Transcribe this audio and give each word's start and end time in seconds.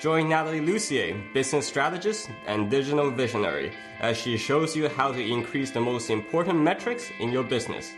Join 0.00 0.28
Natalie 0.28 0.60
Lussier, 0.60 1.20
business 1.34 1.66
strategist 1.66 2.30
and 2.46 2.70
digital 2.70 3.10
visionary, 3.10 3.72
as 3.98 4.16
she 4.16 4.36
shows 4.36 4.76
you 4.76 4.88
how 4.88 5.10
to 5.10 5.20
increase 5.20 5.72
the 5.72 5.80
most 5.80 6.08
important 6.08 6.60
metrics 6.60 7.10
in 7.18 7.32
your 7.32 7.42
business. 7.42 7.90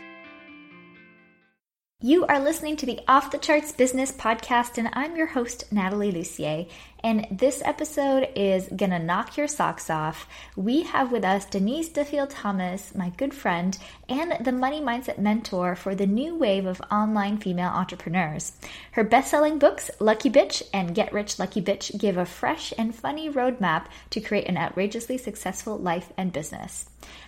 You 2.01 2.25
are 2.25 2.39
listening 2.39 2.77
to 2.77 2.87
the 2.87 2.99
Off 3.07 3.29
the 3.29 3.37
Charts 3.37 3.71
Business 3.71 4.11
Podcast, 4.11 4.79
and 4.79 4.89
I'm 4.93 5.15
your 5.15 5.27
host, 5.27 5.71
Natalie 5.71 6.11
Lussier. 6.11 6.67
And 7.03 7.25
this 7.31 7.63
episode 7.65 8.29
is 8.35 8.69
gonna 8.75 8.99
knock 8.99 9.35
your 9.35 9.47
socks 9.47 9.89
off. 9.89 10.27
We 10.55 10.83
have 10.83 11.11
with 11.11 11.25
us 11.25 11.45
Denise 11.45 11.89
Duffield 11.89 12.29
Thomas, 12.29 12.93
my 12.93 13.09
good 13.17 13.33
friend, 13.33 13.75
and 14.07 14.37
the 14.45 14.51
money 14.51 14.81
mindset 14.81 15.17
mentor 15.17 15.75
for 15.75 15.95
the 15.95 16.05
new 16.05 16.35
wave 16.35 16.67
of 16.67 16.81
online 16.91 17.37
female 17.37 17.69
entrepreneurs. 17.69 18.51
Her 18.91 19.03
best 19.03 19.31
selling 19.31 19.57
books, 19.57 19.89
Lucky 19.99 20.29
Bitch 20.29 20.61
and 20.73 20.93
Get 20.93 21.11
Rich 21.11 21.39
Lucky 21.39 21.61
Bitch, 21.61 21.97
give 21.99 22.17
a 22.17 22.25
fresh 22.25 22.71
and 22.77 22.93
funny 22.93 23.31
roadmap 23.31 23.85
to 24.11 24.21
create 24.21 24.47
an 24.47 24.57
outrageously 24.57 25.17
successful 25.17 25.77
life 25.77 26.13
and 26.17 26.31
business. 26.31 26.85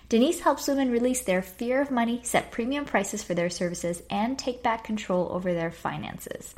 Denise 0.08 0.42
helps 0.42 0.68
women 0.68 0.92
release 0.92 1.24
their 1.24 1.42
fear 1.42 1.82
of 1.82 1.90
money, 1.90 2.20
set 2.22 2.52
premium 2.52 2.86
prices 2.86 3.24
for 3.24 3.34
their 3.34 3.50
services, 3.50 4.04
and 4.12 4.38
take 4.38 4.62
back 4.62 4.84
control 4.84 5.30
over 5.32 5.54
their 5.54 5.72
finances. 5.72 6.54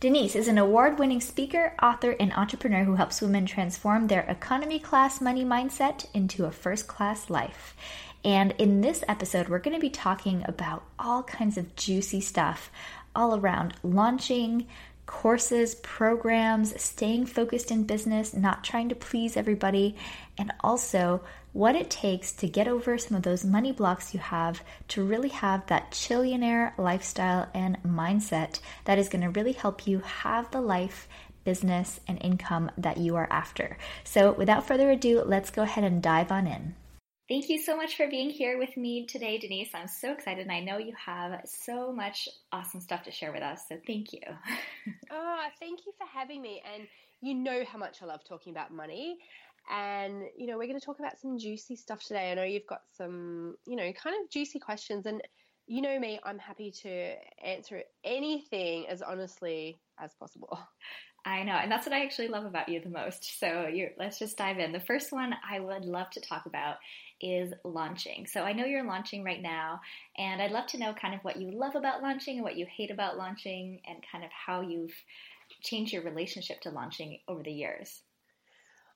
Denise 0.00 0.36
is 0.36 0.48
an 0.48 0.58
award 0.58 0.98
winning 0.98 1.20
speaker, 1.20 1.72
author, 1.82 2.14
and 2.20 2.32
entrepreneur 2.34 2.57
who 2.62 2.94
helps 2.94 3.22
women 3.22 3.46
transform 3.46 4.06
their 4.06 4.22
economy 4.22 4.78
class 4.78 5.20
money 5.20 5.44
mindset 5.44 6.06
into 6.12 6.44
a 6.44 6.50
first 6.50 6.86
class 6.86 7.30
life. 7.30 7.76
And 8.24 8.52
in 8.58 8.80
this 8.80 9.04
episode, 9.08 9.48
we're 9.48 9.60
going 9.60 9.76
to 9.76 9.80
be 9.80 9.90
talking 9.90 10.44
about 10.46 10.84
all 10.98 11.22
kinds 11.22 11.56
of 11.56 11.76
juicy 11.76 12.20
stuff 12.20 12.70
all 13.14 13.38
around 13.38 13.74
launching, 13.82 14.66
courses, 15.06 15.74
programs, 15.76 16.80
staying 16.80 17.26
focused 17.26 17.70
in 17.70 17.84
business, 17.84 18.34
not 18.34 18.62
trying 18.62 18.88
to 18.90 18.94
please 18.94 19.36
everybody, 19.36 19.96
and 20.36 20.52
also 20.60 21.22
what 21.52 21.74
it 21.74 21.90
takes 21.90 22.32
to 22.32 22.46
get 22.46 22.68
over 22.68 22.98
some 22.98 23.16
of 23.16 23.22
those 23.22 23.44
money 23.44 23.72
blocks 23.72 24.12
you 24.12 24.20
have 24.20 24.62
to 24.86 25.02
really 25.02 25.30
have 25.30 25.66
that 25.66 25.90
chillionaire 25.90 26.76
lifestyle 26.78 27.48
and 27.54 27.78
mindset 27.82 28.60
that 28.84 28.98
is 28.98 29.08
going 29.08 29.22
to 29.22 29.30
really 29.30 29.52
help 29.52 29.86
you 29.86 29.98
have 30.00 30.50
the 30.50 30.60
life 30.60 31.08
business 31.44 32.00
and 32.06 32.18
income 32.22 32.70
that 32.78 32.98
you 32.98 33.16
are 33.16 33.28
after. 33.30 33.76
So, 34.04 34.32
without 34.32 34.66
further 34.66 34.90
ado, 34.90 35.22
let's 35.24 35.50
go 35.50 35.62
ahead 35.62 35.84
and 35.84 36.02
dive 36.02 36.30
on 36.30 36.46
in. 36.46 36.74
Thank 37.28 37.50
you 37.50 37.58
so 37.58 37.76
much 37.76 37.96
for 37.96 38.08
being 38.08 38.30
here 38.30 38.58
with 38.58 38.76
me 38.76 39.06
today, 39.06 39.38
Denise. 39.38 39.70
I'm 39.74 39.88
so 39.88 40.12
excited, 40.12 40.42
and 40.42 40.52
I 40.52 40.60
know 40.60 40.78
you 40.78 40.94
have 41.04 41.42
so 41.44 41.92
much 41.92 42.28
awesome 42.52 42.80
stuff 42.80 43.02
to 43.02 43.10
share 43.10 43.32
with 43.32 43.42
us. 43.42 43.62
So, 43.68 43.76
thank 43.86 44.12
you. 44.12 44.20
oh, 45.10 45.38
thank 45.60 45.80
you 45.86 45.92
for 45.98 46.06
having 46.12 46.40
me. 46.40 46.62
And 46.74 46.86
you 47.20 47.34
know 47.34 47.64
how 47.70 47.78
much 47.78 48.02
I 48.02 48.06
love 48.06 48.24
talking 48.24 48.52
about 48.52 48.72
money. 48.72 49.18
And, 49.70 50.22
you 50.36 50.46
know, 50.46 50.56
we're 50.56 50.66
going 50.66 50.80
to 50.80 50.84
talk 50.84 50.98
about 50.98 51.18
some 51.20 51.38
juicy 51.38 51.76
stuff 51.76 52.02
today. 52.02 52.30
I 52.30 52.34
know 52.34 52.44
you've 52.44 52.66
got 52.66 52.82
some, 52.96 53.56
you 53.66 53.76
know, 53.76 53.92
kind 53.92 54.16
of 54.22 54.30
juicy 54.30 54.58
questions. 54.58 55.04
And 55.04 55.20
you 55.66 55.82
know 55.82 55.98
me, 56.00 56.18
I'm 56.24 56.38
happy 56.38 56.70
to 56.82 57.14
answer 57.44 57.82
anything 58.02 58.88
as 58.88 59.02
honestly 59.02 59.78
as 59.98 60.14
possible. 60.14 60.58
I 61.24 61.42
know, 61.42 61.52
and 61.52 61.70
that's 61.70 61.86
what 61.86 61.94
I 61.94 62.04
actually 62.04 62.28
love 62.28 62.44
about 62.44 62.68
you 62.68 62.80
the 62.80 62.88
most. 62.88 63.38
So 63.38 63.70
let's 63.98 64.18
just 64.18 64.38
dive 64.38 64.58
in. 64.58 64.72
The 64.72 64.80
first 64.80 65.12
one 65.12 65.34
I 65.48 65.60
would 65.60 65.84
love 65.84 66.10
to 66.10 66.20
talk 66.20 66.46
about 66.46 66.76
is 67.20 67.52
launching. 67.64 68.26
So 68.26 68.42
I 68.42 68.52
know 68.52 68.64
you're 68.64 68.86
launching 68.86 69.24
right 69.24 69.42
now, 69.42 69.80
and 70.16 70.40
I'd 70.40 70.52
love 70.52 70.66
to 70.68 70.78
know 70.78 70.94
kind 70.94 71.14
of 71.14 71.20
what 71.22 71.36
you 71.36 71.50
love 71.50 71.74
about 71.74 72.02
launching 72.02 72.36
and 72.36 72.44
what 72.44 72.56
you 72.56 72.66
hate 72.74 72.90
about 72.90 73.18
launching, 73.18 73.80
and 73.86 73.98
kind 74.10 74.24
of 74.24 74.30
how 74.30 74.60
you've 74.60 74.94
changed 75.62 75.92
your 75.92 76.02
relationship 76.02 76.60
to 76.62 76.70
launching 76.70 77.18
over 77.28 77.42
the 77.42 77.52
years. 77.52 78.02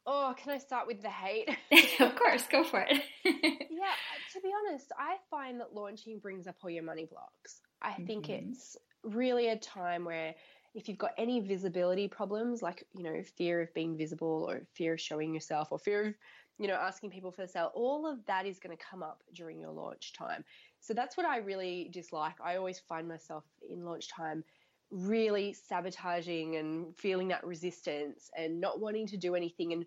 Oh, 0.06 0.34
can 0.36 0.52
I 0.52 0.58
start 0.58 0.86
with 0.86 1.00
the 1.02 1.10
hate? 1.10 1.48
of 2.00 2.16
course, 2.16 2.44
go 2.50 2.64
for 2.64 2.80
it. 2.80 3.02
yeah, 3.24 3.94
to 4.32 4.40
be 4.40 4.50
honest, 4.68 4.90
I 4.98 5.16
find 5.30 5.60
that 5.60 5.74
launching 5.74 6.18
brings 6.18 6.46
up 6.46 6.56
all 6.62 6.70
your 6.70 6.82
money 6.82 7.04
blocks. 7.04 7.60
I 7.80 7.92
think 7.92 8.26
mm-hmm. 8.26 8.50
it's 8.50 8.76
really 9.04 9.48
a 9.48 9.56
time 9.56 10.04
where 10.04 10.34
if 10.74 10.88
you've 10.88 10.98
got 10.98 11.12
any 11.18 11.40
visibility 11.40 12.08
problems, 12.08 12.62
like, 12.62 12.84
you 12.94 13.02
know, 13.02 13.22
fear 13.22 13.60
of 13.60 13.74
being 13.74 13.96
visible 13.96 14.46
or 14.48 14.66
fear 14.74 14.94
of 14.94 15.00
showing 15.00 15.34
yourself 15.34 15.70
or 15.70 15.78
fear 15.78 16.08
of, 16.08 16.14
you 16.58 16.68
know, 16.68 16.74
asking 16.74 17.10
people 17.10 17.30
for 17.30 17.42
the 17.42 17.48
sale, 17.48 17.70
all 17.74 18.06
of 18.06 18.24
that 18.26 18.46
is 18.46 18.58
going 18.58 18.76
to 18.76 18.82
come 18.82 19.02
up 19.02 19.22
during 19.34 19.60
your 19.60 19.70
launch 19.70 20.12
time. 20.12 20.44
So 20.80 20.94
that's 20.94 21.16
what 21.16 21.26
I 21.26 21.38
really 21.38 21.88
dislike. 21.92 22.40
I 22.40 22.56
always 22.56 22.80
find 22.80 23.06
myself 23.06 23.44
in 23.68 23.84
launch 23.84 24.08
time 24.08 24.44
really 24.90 25.52
sabotaging 25.52 26.56
and 26.56 26.96
feeling 26.96 27.28
that 27.28 27.44
resistance 27.44 28.30
and 28.36 28.60
not 28.60 28.80
wanting 28.80 29.06
to 29.08 29.16
do 29.16 29.34
anything. 29.34 29.72
And 29.72 29.86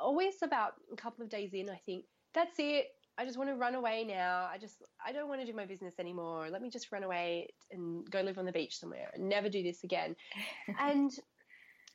always 0.00 0.42
about 0.42 0.74
a 0.92 0.96
couple 0.96 1.22
of 1.22 1.30
days 1.30 1.54
in, 1.54 1.70
I 1.70 1.76
think, 1.76 2.06
that's 2.34 2.58
it. 2.58 2.88
I 3.18 3.24
just 3.24 3.38
want 3.38 3.48
to 3.50 3.56
run 3.56 3.74
away 3.74 4.04
now. 4.04 4.48
I 4.52 4.58
just 4.58 4.82
I 5.04 5.12
don't 5.12 5.28
want 5.28 5.40
to 5.40 5.46
do 5.46 5.54
my 5.54 5.66
business 5.66 5.94
anymore. 5.98 6.48
Let 6.50 6.62
me 6.62 6.70
just 6.70 6.92
run 6.92 7.02
away 7.02 7.48
and 7.70 8.08
go 8.10 8.20
live 8.20 8.38
on 8.38 8.44
the 8.44 8.52
beach 8.52 8.78
somewhere 8.78 9.10
and 9.14 9.28
never 9.28 9.48
do 9.48 9.62
this 9.62 9.84
again. 9.84 10.16
and 10.80 11.10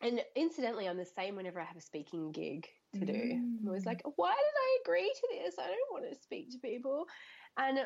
and 0.01 0.21
incidentally, 0.35 0.87
I'm 0.87 0.97
the 0.97 1.05
same 1.05 1.35
whenever 1.35 1.59
I 1.59 1.65
have 1.65 1.77
a 1.77 1.81
speaking 1.81 2.31
gig 2.31 2.67
to 2.95 3.05
do. 3.05 3.13
Mm. 3.13 3.59
I'm 3.61 3.67
always 3.67 3.85
like, 3.85 4.01
mm. 4.03 4.11
why 4.15 4.31
did 4.31 4.37
I 4.37 4.79
agree 4.83 5.13
to 5.13 5.27
this? 5.31 5.55
I 5.59 5.67
don't 5.67 5.91
want 5.91 6.11
to 6.11 6.19
speak 6.21 6.51
to 6.51 6.57
people. 6.57 7.05
And 7.57 7.79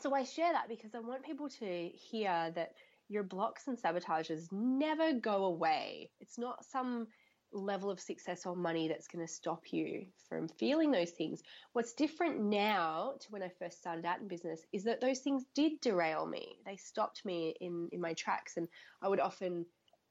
so 0.00 0.14
I 0.14 0.24
share 0.24 0.52
that 0.52 0.68
because 0.68 0.94
I 0.94 1.00
want 1.00 1.24
people 1.24 1.48
to 1.60 1.88
hear 1.88 2.50
that 2.54 2.72
your 3.08 3.22
blocks 3.22 3.68
and 3.68 3.78
sabotages 3.80 4.50
never 4.52 5.12
go 5.12 5.44
away. 5.44 6.10
It's 6.20 6.38
not 6.38 6.64
some 6.64 7.06
level 7.52 7.90
of 7.90 8.00
success 8.00 8.46
or 8.46 8.54
money 8.54 8.88
that's 8.88 9.08
going 9.08 9.26
to 9.26 9.32
stop 9.32 9.72
you 9.72 10.06
from 10.28 10.48
feeling 10.48 10.90
those 10.90 11.10
things. 11.10 11.42
What's 11.72 11.92
different 11.94 12.40
now 12.40 13.14
to 13.20 13.26
when 13.30 13.42
I 13.42 13.50
first 13.58 13.78
started 13.78 14.04
out 14.04 14.20
in 14.20 14.28
business 14.28 14.66
is 14.72 14.84
that 14.84 15.00
those 15.00 15.20
things 15.20 15.44
did 15.54 15.80
derail 15.80 16.26
me. 16.26 16.58
They 16.66 16.76
stopped 16.76 17.24
me 17.24 17.54
in, 17.60 17.88
in 17.92 18.00
my 18.00 18.14
tracks, 18.14 18.56
and 18.56 18.68
I 19.02 19.08
would 19.08 19.20
often 19.20 19.66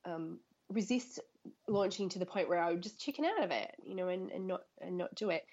um, 0.06 0.40
resist 0.70 1.20
launching 1.68 2.10
to 2.10 2.20
the 2.20 2.26
point 2.26 2.50
where 2.50 2.60
I 2.60 2.72
would 2.72 2.84
just 2.84 3.00
chicken 3.00 3.26
out 3.26 3.44
of 3.44 3.52
it, 3.52 3.72
you 3.84 3.96
know, 3.96 4.10
and, 4.10 4.32
and 4.32 4.48
not 4.48 4.62
and 4.82 4.98
not 4.98 5.14
do 5.16 5.30
it. 5.30 5.46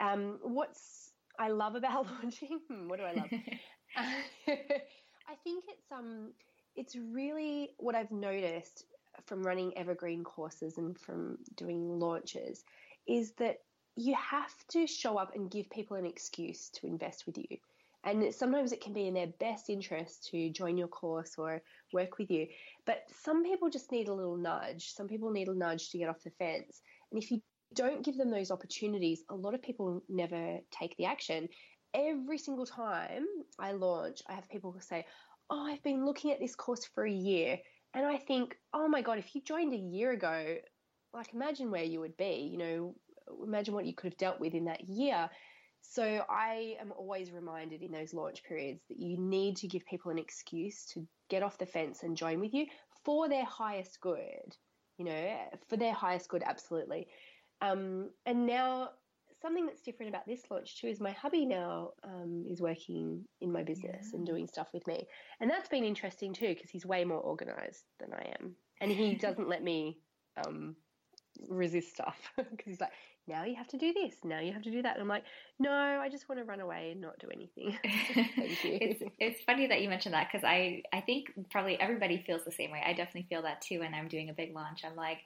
Um, 0.00 0.38
what's 0.42 1.12
I 1.38 1.48
love 1.48 1.74
about 1.74 2.06
launching? 2.22 2.60
Hmm, 2.70 2.88
what 2.88 2.98
do 2.98 3.04
I 3.04 3.12
love? 3.12 3.30
I 3.96 5.34
think 5.44 5.64
it's 5.68 5.92
um 5.92 6.32
it's 6.76 6.96
really 6.96 7.70
what 7.78 7.94
I've 7.94 8.12
noticed 8.12 8.84
from 9.26 9.42
running 9.42 9.76
evergreen 9.76 10.24
courses 10.24 10.78
and 10.78 10.98
from 10.98 11.38
doing 11.56 11.98
launches 11.98 12.64
is 13.06 13.32
that 13.32 13.58
you 13.96 14.14
have 14.14 14.54
to 14.68 14.86
show 14.86 15.18
up 15.18 15.34
and 15.34 15.50
give 15.50 15.68
people 15.70 15.96
an 15.96 16.06
excuse 16.06 16.70
to 16.70 16.86
invest 16.86 17.26
with 17.26 17.36
you. 17.38 17.58
And 18.04 18.32
sometimes 18.32 18.72
it 18.72 18.80
can 18.80 18.92
be 18.92 19.08
in 19.08 19.14
their 19.14 19.26
best 19.40 19.68
interest 19.68 20.28
to 20.30 20.50
join 20.50 20.78
your 20.78 20.88
course 20.88 21.34
or 21.36 21.62
work 21.92 22.16
with 22.18 22.30
you. 22.30 22.46
But 22.86 23.02
some 23.22 23.42
people 23.44 23.70
just 23.70 23.90
need 23.90 24.08
a 24.08 24.14
little 24.14 24.36
nudge. 24.36 24.94
Some 24.94 25.08
people 25.08 25.30
need 25.32 25.48
a 25.48 25.54
nudge 25.54 25.90
to 25.90 25.98
get 25.98 26.08
off 26.08 26.22
the 26.22 26.30
fence. 26.30 26.80
And 27.10 27.20
if 27.20 27.30
you 27.30 27.42
don't 27.74 28.04
give 28.04 28.16
them 28.16 28.30
those 28.30 28.50
opportunities, 28.50 29.24
a 29.28 29.34
lot 29.34 29.54
of 29.54 29.62
people 29.62 30.02
never 30.08 30.58
take 30.70 30.96
the 30.96 31.06
action. 31.06 31.48
Every 31.92 32.38
single 32.38 32.66
time 32.66 33.26
I 33.58 33.72
launch, 33.72 34.22
I 34.28 34.34
have 34.34 34.48
people 34.48 34.70
who 34.70 34.80
say, 34.80 35.04
Oh, 35.50 35.66
I've 35.66 35.82
been 35.82 36.04
looking 36.04 36.30
at 36.30 36.38
this 36.38 36.54
course 36.54 36.84
for 36.94 37.04
a 37.04 37.10
year 37.10 37.58
and 37.94 38.06
I 38.06 38.16
think, 38.16 38.56
oh 38.72 38.88
my 38.88 39.02
God, 39.02 39.18
if 39.18 39.34
you 39.34 39.40
joined 39.40 39.72
a 39.72 39.76
year 39.76 40.12
ago, 40.12 40.56
like 41.12 41.32
imagine 41.32 41.70
where 41.70 41.84
you 41.84 42.00
would 42.00 42.16
be, 42.16 42.48
you 42.50 42.58
know, 42.58 42.94
imagine 43.44 43.74
what 43.74 43.86
you 43.86 43.94
could 43.94 44.12
have 44.12 44.18
dealt 44.18 44.40
with 44.40 44.54
in 44.54 44.66
that 44.66 44.88
year. 44.88 45.28
So 45.80 46.24
I 46.28 46.76
am 46.80 46.92
always 46.96 47.30
reminded 47.30 47.82
in 47.82 47.92
those 47.92 48.12
launch 48.12 48.42
periods 48.44 48.82
that 48.88 48.98
you 48.98 49.16
need 49.16 49.56
to 49.58 49.68
give 49.68 49.86
people 49.86 50.10
an 50.10 50.18
excuse 50.18 50.84
to 50.86 51.06
get 51.30 51.42
off 51.42 51.58
the 51.58 51.66
fence 51.66 52.02
and 52.02 52.16
join 52.16 52.40
with 52.40 52.52
you 52.52 52.66
for 53.04 53.28
their 53.28 53.44
highest 53.44 54.00
good, 54.00 54.56
you 54.98 55.04
know, 55.04 55.36
for 55.68 55.76
their 55.76 55.94
highest 55.94 56.28
good, 56.28 56.42
absolutely. 56.44 57.06
Um, 57.60 58.10
and 58.26 58.46
now 58.46 58.90
something 59.40 59.66
that's 59.66 59.82
different 59.82 60.10
about 60.10 60.26
this 60.26 60.42
launch 60.50 60.80
too 60.80 60.88
is 60.88 61.00
my 61.00 61.12
hubby 61.12 61.46
now 61.46 61.90
um, 62.04 62.44
is 62.48 62.60
working 62.60 63.24
in 63.40 63.52
my 63.52 63.62
business 63.62 64.08
yeah. 64.10 64.16
and 64.16 64.26
doing 64.26 64.46
stuff 64.46 64.68
with 64.72 64.86
me, 64.86 65.06
and 65.40 65.50
that's 65.50 65.68
been 65.68 65.84
interesting 65.84 66.32
too 66.32 66.54
because 66.54 66.70
he's 66.70 66.86
way 66.86 67.04
more 67.04 67.20
organized 67.20 67.84
than 68.00 68.12
I 68.12 68.34
am, 68.40 68.54
and 68.80 68.90
he 68.90 69.14
doesn't 69.26 69.48
let 69.48 69.62
me 69.62 69.98
um, 70.46 70.76
resist 71.48 71.92
stuff 71.92 72.16
because 72.36 72.66
he's 72.66 72.80
like, 72.80 72.92
now 73.28 73.44
you 73.44 73.54
have 73.54 73.68
to 73.68 73.78
do 73.78 73.92
this, 73.92 74.14
now 74.24 74.40
you 74.40 74.52
have 74.52 74.62
to 74.62 74.70
do 74.70 74.82
that. 74.82 74.94
And 74.94 75.02
I'm 75.02 75.08
like, 75.08 75.24
no, 75.58 75.70
I 75.70 76.08
just 76.08 76.28
want 76.28 76.40
to 76.40 76.44
run 76.44 76.60
away 76.60 76.90
and 76.92 77.00
not 77.00 77.18
do 77.18 77.28
anything. 77.32 77.78
It's, 78.70 79.02
it's 79.18 79.42
funny 79.44 79.66
that 79.66 79.82
you 79.82 79.88
mentioned 79.88 80.14
that 80.14 80.28
because 80.30 80.44
I, 80.44 80.82
I 80.92 81.00
think 81.00 81.32
probably 81.50 81.80
everybody 81.80 82.22
feels 82.26 82.44
the 82.44 82.52
same 82.52 82.70
way. 82.70 82.82
I 82.84 82.92
definitely 82.92 83.26
feel 83.28 83.42
that 83.42 83.60
too 83.60 83.80
when 83.80 83.94
I'm 83.94 84.08
doing 84.08 84.30
a 84.30 84.32
big 84.32 84.54
launch. 84.54 84.82
I'm 84.84 84.96
like, 84.96 85.18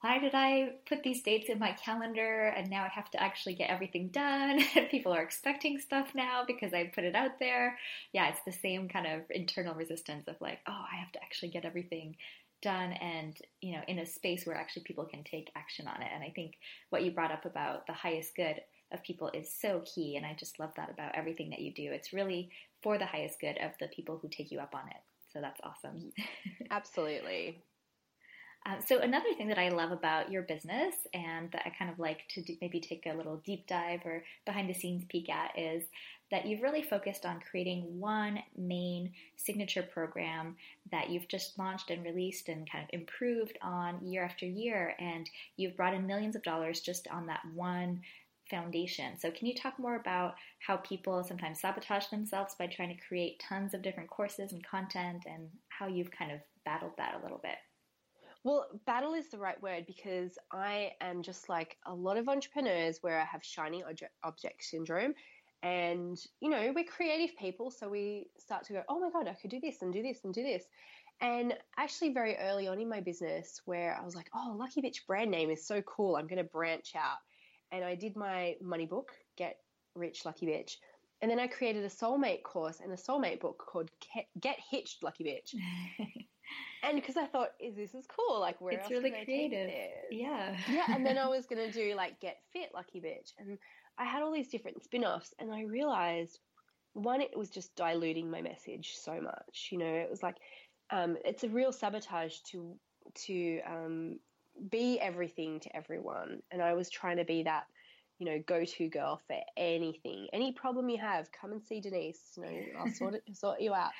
why 0.00 0.18
did 0.18 0.34
I 0.34 0.72
put 0.88 1.02
these 1.02 1.22
dates 1.22 1.50
in 1.50 1.58
my 1.58 1.72
calendar? 1.72 2.54
And 2.56 2.70
now 2.70 2.84
I 2.84 2.88
have 2.88 3.10
to 3.10 3.22
actually 3.22 3.54
get 3.54 3.68
everything 3.68 4.08
done? 4.08 4.60
People 4.90 5.12
are 5.12 5.22
expecting 5.22 5.78
stuff 5.78 6.14
now 6.14 6.42
because 6.46 6.72
I 6.72 6.84
put 6.94 7.04
it 7.04 7.14
out 7.14 7.38
there. 7.38 7.76
Yeah, 8.12 8.28
it's 8.30 8.42
the 8.46 8.52
same 8.52 8.88
kind 8.88 9.06
of 9.06 9.22
internal 9.30 9.74
resistance 9.74 10.26
of 10.26 10.40
like, 10.40 10.60
oh, 10.66 10.84
I 10.92 10.96
have 10.96 11.12
to 11.12 11.22
actually 11.22 11.50
get 11.50 11.64
everything 11.64 12.16
done 12.62 12.92
and 12.92 13.38
you 13.62 13.72
know 13.72 13.80
in 13.88 14.00
a 14.00 14.04
space 14.04 14.44
where 14.44 14.54
actually 14.54 14.82
people 14.82 15.06
can 15.06 15.24
take 15.24 15.50
action 15.56 15.86
on 15.86 16.02
it. 16.02 16.08
And 16.14 16.22
i 16.22 16.30
think 16.34 16.56
what 16.90 17.02
you 17.02 17.10
brought 17.10 17.32
up 17.32 17.46
about 17.46 17.86
the 17.86 17.94
highest 17.94 18.36
good 18.36 18.60
of 18.92 19.02
people 19.02 19.30
is 19.32 19.50
so 19.50 19.82
key. 19.86 20.16
And 20.16 20.26
i 20.26 20.34
just 20.38 20.58
love 20.58 20.72
that 20.76 20.90
about 20.90 21.14
everything 21.14 21.50
that 21.50 21.60
you 21.60 21.72
do. 21.72 21.90
It's 21.92 22.12
really 22.12 22.50
for 22.82 22.98
the 22.98 23.06
highest 23.06 23.40
good 23.40 23.58
of 23.58 23.72
the 23.80 23.88
people 23.88 24.18
who 24.20 24.28
take 24.28 24.50
you 24.50 24.60
up 24.60 24.74
on 24.74 24.88
it. 24.88 25.02
So 25.32 25.40
that's 25.40 25.60
awesome. 25.62 26.12
Absolutely 26.70 27.62
uh, 28.66 28.78
so 28.86 28.98
another 28.98 29.32
thing 29.36 29.48
that 29.48 29.58
I 29.58 29.70
love 29.70 29.90
about 29.90 30.30
your 30.30 30.42
business 30.42 30.94
and 31.14 31.50
that 31.52 31.62
I 31.64 31.70
kind 31.70 31.90
of 31.90 31.98
like 31.98 32.28
to 32.30 32.42
do, 32.42 32.56
maybe 32.60 32.78
take 32.78 33.06
a 33.06 33.16
little 33.16 33.38
deep 33.38 33.66
dive 33.66 34.00
or 34.04 34.22
behind 34.44 34.68
the 34.68 34.74
scenes 34.74 35.04
peek 35.08 35.30
at 35.30 35.58
is 35.58 35.84
that 36.30 36.46
you've 36.46 36.62
really 36.62 36.82
focused 36.82 37.24
on 37.24 37.40
creating 37.50 37.98
one 37.98 38.38
main 38.56 39.12
signature 39.36 39.82
program 39.82 40.56
that 40.92 41.08
you've 41.08 41.26
just 41.26 41.58
launched 41.58 41.90
and 41.90 42.04
released 42.04 42.48
and 42.48 42.70
kind 42.70 42.84
of 42.84 42.90
improved 42.92 43.58
on 43.62 44.06
year 44.06 44.24
after 44.24 44.44
year 44.46 44.94
and 45.00 45.28
you've 45.56 45.76
brought 45.76 45.94
in 45.94 46.06
millions 46.06 46.36
of 46.36 46.42
dollars 46.42 46.80
just 46.80 47.08
on 47.08 47.26
that 47.26 47.40
one 47.54 48.02
foundation. 48.50 49.18
So, 49.18 49.30
can 49.30 49.46
you 49.46 49.54
talk 49.54 49.78
more 49.78 49.96
about 49.96 50.34
how 50.58 50.76
people 50.78 51.24
sometimes 51.24 51.60
sabotage 51.60 52.08
themselves 52.08 52.56
by 52.58 52.66
trying 52.66 52.94
to 52.94 53.06
create 53.06 53.42
tons 53.48 53.72
of 53.72 53.82
different 53.82 54.10
courses 54.10 54.52
and 54.52 54.66
content 54.66 55.24
and 55.26 55.48
how 55.68 55.86
you've 55.86 56.10
kind 56.10 56.32
of 56.32 56.40
battled 56.64 56.92
that 56.98 57.14
a 57.18 57.22
little 57.22 57.40
bit? 57.42 57.56
Well, 58.42 58.66
battle 58.86 59.12
is 59.12 59.28
the 59.28 59.38
right 59.38 59.60
word 59.62 59.84
because 59.86 60.38
I 60.50 60.92
am 61.02 61.22
just 61.22 61.48
like 61.50 61.76
a 61.84 61.94
lot 61.94 62.16
of 62.16 62.28
entrepreneurs 62.28 62.98
where 63.02 63.20
I 63.20 63.24
have 63.24 63.44
shiny 63.44 63.84
object, 64.22 64.64
syndrome. 64.64 65.14
And, 65.62 66.18
you 66.40 66.48
know, 66.48 66.72
we're 66.74 66.84
creative 66.84 67.36
people. 67.36 67.70
So 67.70 67.88
we 67.88 68.30
start 68.38 68.64
to 68.66 68.72
go, 68.72 68.82
oh 68.88 68.98
my 68.98 69.10
God, 69.10 69.28
I 69.28 69.34
could 69.34 69.50
do 69.50 69.60
this 69.60 69.82
and 69.82 69.92
do 69.92 70.02
this 70.02 70.20
and 70.24 70.32
do 70.32 70.42
this. 70.42 70.64
And 71.20 71.54
actually, 71.76 72.14
very 72.14 72.34
early 72.38 72.66
on 72.66 72.80
in 72.80 72.88
my 72.88 73.00
business, 73.00 73.60
where 73.66 73.94
I 73.94 74.02
was 74.02 74.16
like, 74.16 74.30
oh, 74.34 74.54
Lucky 74.56 74.80
Bitch 74.80 75.06
brand 75.06 75.30
name 75.30 75.50
is 75.50 75.66
so 75.66 75.82
cool. 75.82 76.16
I'm 76.16 76.26
going 76.26 76.38
to 76.38 76.44
branch 76.44 76.94
out. 76.96 77.18
And 77.72 77.84
I 77.84 77.94
did 77.94 78.16
my 78.16 78.56
money 78.62 78.86
book, 78.86 79.12
Get 79.36 79.58
Rich 79.94 80.24
Lucky 80.24 80.46
Bitch. 80.46 80.76
And 81.20 81.30
then 81.30 81.38
I 81.38 81.46
created 81.46 81.84
a 81.84 81.88
soulmate 81.88 82.42
course 82.42 82.80
and 82.80 82.90
a 82.90 82.96
soulmate 82.96 83.40
book 83.40 83.58
called 83.58 83.90
Get 84.40 84.58
Hitched 84.70 85.02
Lucky 85.02 85.24
Bitch. 85.24 85.54
and 86.82 86.96
because 86.96 87.16
I 87.16 87.26
thought, 87.26 87.50
is 87.60 87.76
this 87.76 87.94
is 87.94 88.06
cool? 88.06 88.40
Like, 88.40 88.60
where 88.60 88.74
it's 88.74 88.84
else 88.84 88.90
really 88.90 89.10
can 89.10 89.24
creative. 89.24 89.68
I 89.68 89.70
take 89.70 89.90
this? 90.10 90.18
Yeah, 90.18 90.56
yeah. 90.70 90.94
And 90.94 91.04
then 91.04 91.18
I 91.18 91.28
was 91.28 91.46
gonna 91.46 91.70
do 91.70 91.94
like 91.96 92.20
Get 92.20 92.38
Fit, 92.52 92.70
Lucky 92.74 93.00
Bitch, 93.00 93.32
and 93.38 93.58
I 93.98 94.04
had 94.04 94.22
all 94.22 94.32
these 94.32 94.48
different 94.48 94.82
spin-offs, 94.82 95.34
and 95.38 95.52
I 95.52 95.62
realized 95.62 96.38
one, 96.94 97.20
it 97.20 97.36
was 97.36 97.50
just 97.50 97.74
diluting 97.76 98.30
my 98.30 98.42
message 98.42 98.94
so 98.96 99.20
much. 99.20 99.68
You 99.70 99.78
know, 99.78 99.86
it 99.86 100.10
was 100.10 100.22
like 100.22 100.36
um, 100.90 101.16
it's 101.24 101.44
a 101.44 101.48
real 101.48 101.72
sabotage 101.72 102.38
to 102.50 102.74
to 103.26 103.60
um, 103.66 104.18
be 104.70 104.98
everything 105.00 105.60
to 105.60 105.76
everyone, 105.76 106.42
and 106.50 106.62
I 106.62 106.74
was 106.74 106.90
trying 106.90 107.16
to 107.18 107.24
be 107.24 107.42
that 107.44 107.66
you 108.20 108.26
know, 108.26 108.42
go-to 108.46 108.88
girl 108.88 109.18
for 109.26 109.36
anything. 109.56 110.28
Any 110.32 110.52
problem 110.52 110.90
you 110.90 110.98
have, 110.98 111.32
come 111.32 111.52
and 111.52 111.62
see 111.62 111.80
Denise. 111.80 112.20
You 112.36 112.42
know, 112.42 112.50
I'll 112.78 112.90
sort 112.92 113.14
it, 113.14 113.22
sort 113.32 113.60
you 113.62 113.74
out. 113.74 113.92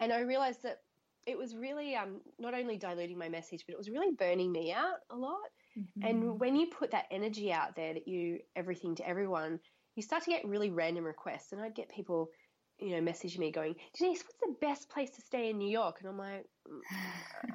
And 0.00 0.12
I 0.12 0.20
realized 0.20 0.62
that 0.62 0.80
it 1.26 1.36
was 1.36 1.54
really 1.54 1.96
um, 1.96 2.20
not 2.38 2.54
only 2.54 2.76
diluting 2.76 3.18
my 3.18 3.28
message, 3.28 3.64
but 3.66 3.72
it 3.72 3.78
was 3.78 3.90
really 3.90 4.12
burning 4.12 4.52
me 4.52 4.72
out 4.72 4.98
a 5.10 5.16
lot. 5.16 5.38
Mm-hmm. 5.78 6.06
And 6.06 6.40
when 6.40 6.56
you 6.56 6.68
put 6.68 6.92
that 6.92 7.06
energy 7.10 7.52
out 7.52 7.74
there 7.74 7.94
that 7.94 8.08
you 8.08 8.38
everything 8.54 8.94
to 8.96 9.08
everyone, 9.08 9.58
you 9.96 10.02
start 10.02 10.22
to 10.24 10.30
get 10.30 10.46
really 10.46 10.70
random 10.70 11.04
requests. 11.04 11.52
And 11.52 11.60
I'd 11.60 11.74
get 11.74 11.90
people, 11.90 12.30
you 12.78 12.94
know, 12.94 13.00
message 13.00 13.38
me 13.38 13.50
going, 13.50 13.74
Denise, 13.98 14.22
what's 14.22 14.40
the 14.40 14.66
best 14.66 14.88
place 14.88 15.10
to 15.10 15.20
stay 15.20 15.50
in 15.50 15.58
New 15.58 15.68
York? 15.68 15.96
And 16.00 16.08
I'm 16.08 16.18
like, 16.18 16.46
mm, 16.68 16.80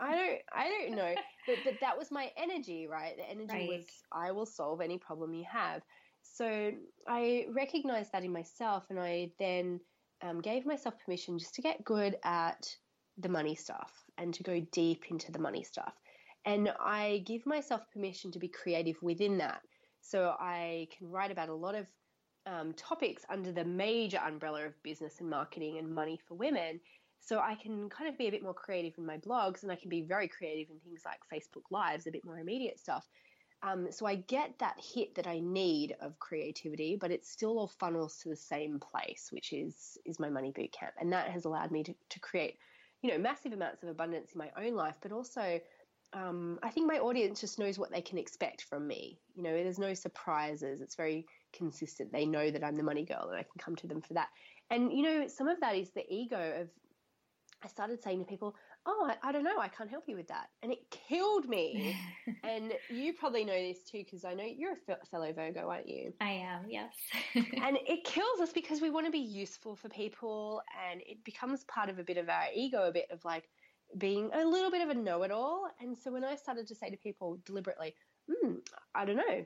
I 0.02 0.16
don't, 0.16 0.42
I 0.54 0.70
don't 0.70 0.96
know. 0.96 1.16
But, 1.48 1.56
but 1.64 1.74
that 1.82 1.98
was 1.98 2.12
my 2.12 2.30
energy, 2.38 2.86
right? 2.86 3.18
The 3.18 3.28
energy 3.28 3.52
right. 3.52 3.68
was, 3.68 3.86
I 4.12 4.32
will 4.32 4.46
solve 4.46 4.80
any 4.80 5.00
problem 5.00 5.34
you 5.34 5.44
have. 5.52 5.82
So 6.22 6.72
I 7.08 7.48
recognized 7.52 8.12
that 8.12 8.24
in 8.24 8.32
myself, 8.32 8.86
and 8.92 9.00
I 9.00 9.32
then 9.40 9.80
um, 10.22 10.40
gave 10.40 10.68
myself 10.68 10.94
permission 11.04 11.40
just 11.40 11.56
to 11.56 11.64
get 11.64 11.84
good 11.84 12.16
at 12.24 12.76
the 13.22 13.30
money 13.30 13.56
stuff 13.56 13.92
and 14.18 14.34
to 14.34 14.44
go 14.44 14.60
deep 14.72 15.06
into 15.10 15.32
the 15.32 15.40
money 15.40 15.64
stuff. 15.64 15.94
And 16.46 16.74
I 16.80 17.24
give 17.26 17.46
myself 17.46 17.82
permission 17.94 18.32
to 18.32 18.40
be 18.40 18.48
creative 18.48 19.02
within 19.02 19.38
that. 19.38 19.62
So 20.02 20.36
I 20.40 20.88
can 20.98 21.10
write 21.10 21.32
about 21.32 21.50
a 21.50 21.54
lot 21.54 21.76
of 21.76 21.88
um, 22.48 22.74
topics 22.74 23.24
under 23.30 23.52
the 23.52 23.64
major 23.64 24.18
umbrella 24.18 24.66
of 24.66 24.84
business 24.84 25.20
and 25.20 25.30
marketing 25.30 25.78
and 25.78 25.94
money 25.94 26.20
for 26.28 26.36
women. 26.36 26.80
So 27.20 27.38
I 27.38 27.54
can 27.56 27.88
kind 27.90 28.10
of 28.10 28.18
be 28.18 28.28
a 28.28 28.32
bit 28.32 28.42
more 28.42 28.54
creative 28.54 28.98
in 28.98 29.06
my 29.06 29.18
blogs 29.18 29.62
and 29.62 29.72
I 29.72 29.76
can 29.76 29.90
be 29.90 30.02
very 30.02 30.28
creative 30.28 30.72
in 30.72 30.80
things 30.80 31.04
like 31.06 31.20
Facebook 31.32 31.64
Lives, 31.70 32.08
a 32.08 32.12
bit 32.12 32.26
more 32.26 32.40
immediate 32.40 32.80
stuff. 32.80 33.08
Um, 33.64 33.92
so 33.92 34.08
I 34.08 34.16
get 34.16 34.58
that 34.60 34.76
hit 34.80 35.14
that 35.16 35.28
I 35.28 35.40
need 35.40 35.96
of 36.02 36.18
creativity, 36.18 36.98
but 37.00 37.12
it 37.12 37.26
still 37.26 37.60
all 37.60 37.68
funnels 37.68 38.18
to 38.20 38.30
the 38.30 38.36
same 38.36 38.80
place, 38.80 39.30
which 39.32 39.54
is 39.54 40.00
is 40.04 40.20
my 40.20 40.30
money 40.30 40.52
boot 40.52 40.72
camp, 40.72 40.94
and 41.00 41.14
that 41.14 41.30
has 41.30 41.46
allowed 41.46 41.70
me 41.70 41.84
to, 41.84 41.94
to 42.10 42.20
create, 42.20 42.58
you 43.02 43.12
know, 43.12 43.18
massive 43.18 43.54
amounts 43.54 43.84
of 43.84 43.90
abundance 43.90 44.34
in 44.34 44.40
my 44.40 44.52
own 44.58 44.76
life, 44.76 44.98
but 45.02 45.12
also. 45.12 45.60
Um, 46.14 46.60
I 46.62 46.70
think 46.70 46.88
my 46.88 47.00
audience 47.00 47.40
just 47.40 47.58
knows 47.58 47.80
what 47.80 47.90
they 47.90 48.02
can 48.02 48.18
expect 48.18 48.64
from 48.64 48.86
me. 48.86 49.18
You 49.34 49.44
know, 49.44 49.54
there's 49.54 49.80
no 49.80 49.94
surprises. 49.94 50.82
It's 50.82 50.96
very 50.96 51.26
consistent. 51.54 52.12
They 52.12 52.26
know 52.26 52.52
that 52.52 52.66
I'm 52.66 52.76
the 52.76 52.84
money 52.84 53.06
girl 53.06 53.30
and 53.30 53.40
I 53.40 53.44
can 53.44 53.58
come 53.58 53.78
to 53.78 53.88
them 53.88 54.02
for 54.02 54.16
that. 54.16 54.28
And, 54.70 54.92
you 54.92 55.04
know, 55.04 55.28
some 55.30 55.48
of 55.48 55.62
that 55.62 55.76
is 55.76 55.92
the 55.92 56.04
ego 56.14 56.64
of, 56.64 56.70
I 57.64 57.70
started 57.70 58.04
saying 58.04 58.20
to 58.20 58.26
people, 58.26 58.58
oh, 58.86 59.10
I, 59.10 59.30
I, 59.30 59.32
don't 59.32 59.44
know, 59.44 59.60
I 59.60 59.68
can't 59.68 59.90
help 59.90 60.06
you 60.08 60.16
with 60.16 60.28
that. 60.30 60.48
And 60.64 60.72
it 60.72 60.80
killed 60.90 61.48
me. 61.48 61.96
and 62.44 62.74
you 62.90 63.14
probably 63.14 63.46
know 63.46 63.54
this 63.54 63.84
too, 63.84 64.00
because 64.00 64.26
I 64.26 64.34
know 64.34 64.44
you're 64.44 64.74
a 64.90 65.06
fellow 65.06 65.32
Virgo, 65.34 65.70
aren't 65.70 65.88
you? 65.88 66.14
I 66.20 66.32
am, 66.32 66.66
yes. 66.68 66.94
and 67.36 67.78
it 67.88 68.04
kills 68.04 68.40
us 68.40 68.52
because 68.52 68.82
we 68.82 68.90
want 68.90 69.06
to 69.06 69.12
be 69.12 69.20
useful 69.20 69.76
for 69.76 69.90
people, 69.90 70.62
and 70.90 71.02
it 71.06 71.24
becomes 71.24 71.64
part 71.66 71.90
of 71.90 72.00
a 72.00 72.04
bit 72.04 72.18
of 72.18 72.30
our 72.30 72.46
ego, 72.56 72.88
a 72.88 72.92
bit 72.92 73.08
of 73.12 73.24
like 73.24 73.50
being 73.98 74.30
a 74.34 74.46
little 74.46 74.72
bit 74.72 74.82
of 74.82 74.90
a 74.90 75.00
know 75.00 75.24
it 75.24 75.32
all. 75.32 75.68
And 75.80 75.98
so 75.98 76.12
when 76.12 76.24
I 76.24 76.36
started 76.36 76.68
to 76.68 76.76
say 76.76 76.90
to 76.90 76.98
people 76.98 77.40
deliberately, 77.46 77.94
hmm, 78.30 78.56
I 78.96 79.06
don't 79.06 79.18
know, 79.18 79.46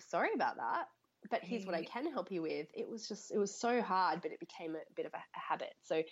sorry 0.00 0.30
about 0.34 0.56
that. 0.56 0.86
But 1.30 1.42
here's 1.42 1.66
what 1.66 1.74
I 1.74 1.82
can 1.82 2.10
help 2.10 2.30
you 2.30 2.42
with. 2.42 2.68
It 2.74 2.88
was 2.88 3.08
just, 3.08 3.32
it 3.32 3.38
was 3.38 3.52
so 3.52 3.82
hard, 3.82 4.22
but 4.22 4.30
it 4.30 4.38
became 4.38 4.76
a 4.76 4.94
bit 4.94 5.04
of 5.04 5.12
a, 5.14 5.16
a 5.16 5.40
habit. 5.48 5.74
So 5.82 6.02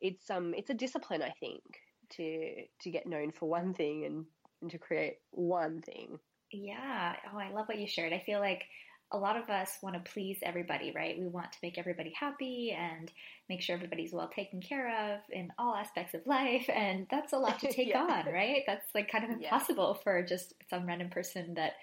it's 0.00 0.30
um 0.30 0.54
it's 0.54 0.70
a 0.70 0.74
discipline 0.74 1.22
I 1.22 1.32
think 1.40 1.62
to 2.10 2.52
to 2.82 2.90
get 2.90 3.06
known 3.06 3.32
for 3.32 3.48
one 3.48 3.74
thing 3.74 4.04
and, 4.04 4.24
and 4.62 4.70
to 4.70 4.78
create 4.78 5.18
one 5.30 5.80
thing. 5.82 6.18
Yeah. 6.52 7.14
Oh, 7.32 7.38
I 7.38 7.50
love 7.50 7.66
what 7.66 7.78
you 7.78 7.88
shared. 7.88 8.12
I 8.12 8.22
feel 8.24 8.40
like 8.40 8.64
a 9.12 9.18
lot 9.18 9.36
of 9.36 9.48
us 9.48 9.78
want 9.82 9.94
to 9.94 10.10
please 10.10 10.38
everybody, 10.42 10.92
right? 10.94 11.18
We 11.18 11.28
want 11.28 11.52
to 11.52 11.58
make 11.62 11.78
everybody 11.78 12.12
happy 12.18 12.76
and 12.76 13.10
make 13.48 13.62
sure 13.62 13.76
everybody's 13.76 14.12
well 14.12 14.28
taken 14.28 14.60
care 14.60 15.14
of 15.14 15.20
in 15.30 15.52
all 15.58 15.76
aspects 15.76 16.14
of 16.14 16.26
life. 16.26 16.68
And 16.68 17.06
that's 17.10 17.32
a 17.32 17.38
lot 17.38 17.60
to 17.60 17.68
take 17.72 17.88
yeah. 17.88 18.02
on, 18.02 18.32
right? 18.32 18.62
That's 18.66 18.86
like 18.94 19.10
kind 19.10 19.24
of 19.24 19.30
impossible 19.30 19.94
yeah. 19.96 20.02
for 20.02 20.22
just 20.24 20.54
some 20.68 20.86
random 20.86 21.10
person 21.10 21.54
that, 21.54 21.74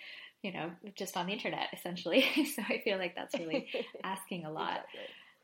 you 0.41 0.51
know, 0.51 0.71
just 0.95 1.15
on 1.15 1.27
the 1.27 1.33
internet, 1.33 1.67
essentially. 1.73 2.25
so 2.55 2.61
I 2.67 2.81
feel 2.83 2.97
like 2.97 3.15
that's 3.15 3.35
really 3.35 3.69
asking 4.03 4.45
a 4.45 4.51
lot. 4.51 4.81
Exactly. 4.93 4.99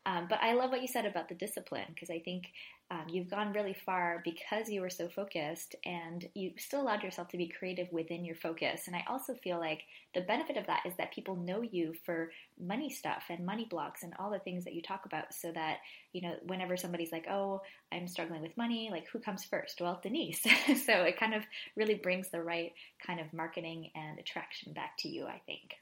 Um, 0.06 0.26
but 0.28 0.38
I 0.42 0.54
love 0.54 0.70
what 0.70 0.80
you 0.80 0.88
said 0.88 1.04
about 1.04 1.28
the 1.28 1.34
discipline 1.34 1.84
because 1.88 2.08
I 2.08 2.20
think 2.20 2.46
um, 2.90 3.04
you've 3.08 3.30
gone 3.30 3.52
really 3.52 3.76
far 3.86 4.22
because 4.24 4.68
you 4.68 4.80
were 4.80 4.90
so 4.90 5.08
focused 5.08 5.76
and 5.84 6.26
you 6.34 6.52
still 6.56 6.80
allowed 6.80 7.04
yourself 7.04 7.28
to 7.28 7.36
be 7.36 7.46
creative 7.46 7.86
within 7.92 8.24
your 8.24 8.34
focus. 8.34 8.86
And 8.86 8.96
I 8.96 9.04
also 9.08 9.34
feel 9.34 9.60
like 9.60 9.82
the 10.14 10.22
benefit 10.22 10.56
of 10.56 10.66
that 10.66 10.86
is 10.86 10.94
that 10.96 11.12
people 11.12 11.36
know 11.36 11.62
you 11.62 11.94
for 12.04 12.32
money 12.58 12.90
stuff 12.90 13.24
and 13.28 13.44
money 13.44 13.66
blocks 13.70 14.02
and 14.02 14.12
all 14.18 14.30
the 14.30 14.40
things 14.40 14.64
that 14.64 14.74
you 14.74 14.82
talk 14.82 15.04
about 15.04 15.34
so 15.34 15.52
that, 15.52 15.78
you 16.12 16.22
know, 16.22 16.34
whenever 16.46 16.76
somebody's 16.76 17.12
like, 17.12 17.26
oh, 17.30 17.60
I'm 17.92 18.08
struggling 18.08 18.42
with 18.42 18.56
money, 18.56 18.88
like 18.90 19.06
who 19.12 19.20
comes 19.20 19.44
first? 19.44 19.80
Well, 19.80 20.00
Denise. 20.02 20.40
so 20.86 21.02
it 21.02 21.20
kind 21.20 21.34
of 21.34 21.44
really 21.76 21.94
brings 21.94 22.30
the 22.30 22.42
right 22.42 22.72
kind 23.06 23.20
of 23.20 23.32
marketing 23.32 23.90
and 23.94 24.18
attraction 24.18 24.72
back 24.72 24.96
to 25.00 25.08
you, 25.08 25.26
I 25.26 25.40
think. 25.46 25.76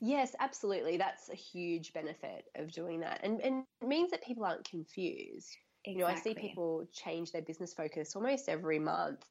Yes, 0.00 0.34
absolutely. 0.40 0.96
That's 0.96 1.28
a 1.28 1.34
huge 1.34 1.92
benefit 1.92 2.46
of 2.56 2.72
doing 2.72 3.00
that. 3.00 3.20
And, 3.22 3.40
and 3.40 3.64
it 3.82 3.88
means 3.88 4.10
that 4.10 4.24
people 4.24 4.44
aren't 4.44 4.68
confused. 4.68 5.56
Exactly. 5.84 5.92
You 5.92 5.98
know, 5.98 6.06
I 6.06 6.14
see 6.14 6.34
people 6.34 6.86
change 6.92 7.32
their 7.32 7.42
business 7.42 7.74
focus 7.74 8.16
almost 8.16 8.48
every 8.48 8.78
month. 8.78 9.24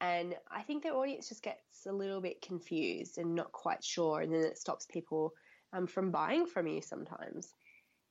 And 0.00 0.34
I 0.50 0.62
think 0.62 0.82
their 0.82 0.94
audience 0.94 1.28
just 1.28 1.42
gets 1.42 1.86
a 1.86 1.92
little 1.92 2.20
bit 2.20 2.42
confused 2.42 3.16
and 3.16 3.34
not 3.34 3.52
quite 3.52 3.82
sure, 3.82 4.20
and 4.20 4.32
then 4.32 4.42
it 4.42 4.58
stops 4.58 4.86
people 4.86 5.32
um, 5.72 5.86
from 5.86 6.10
buying 6.10 6.46
from 6.46 6.66
you 6.66 6.82
sometimes. 6.82 7.54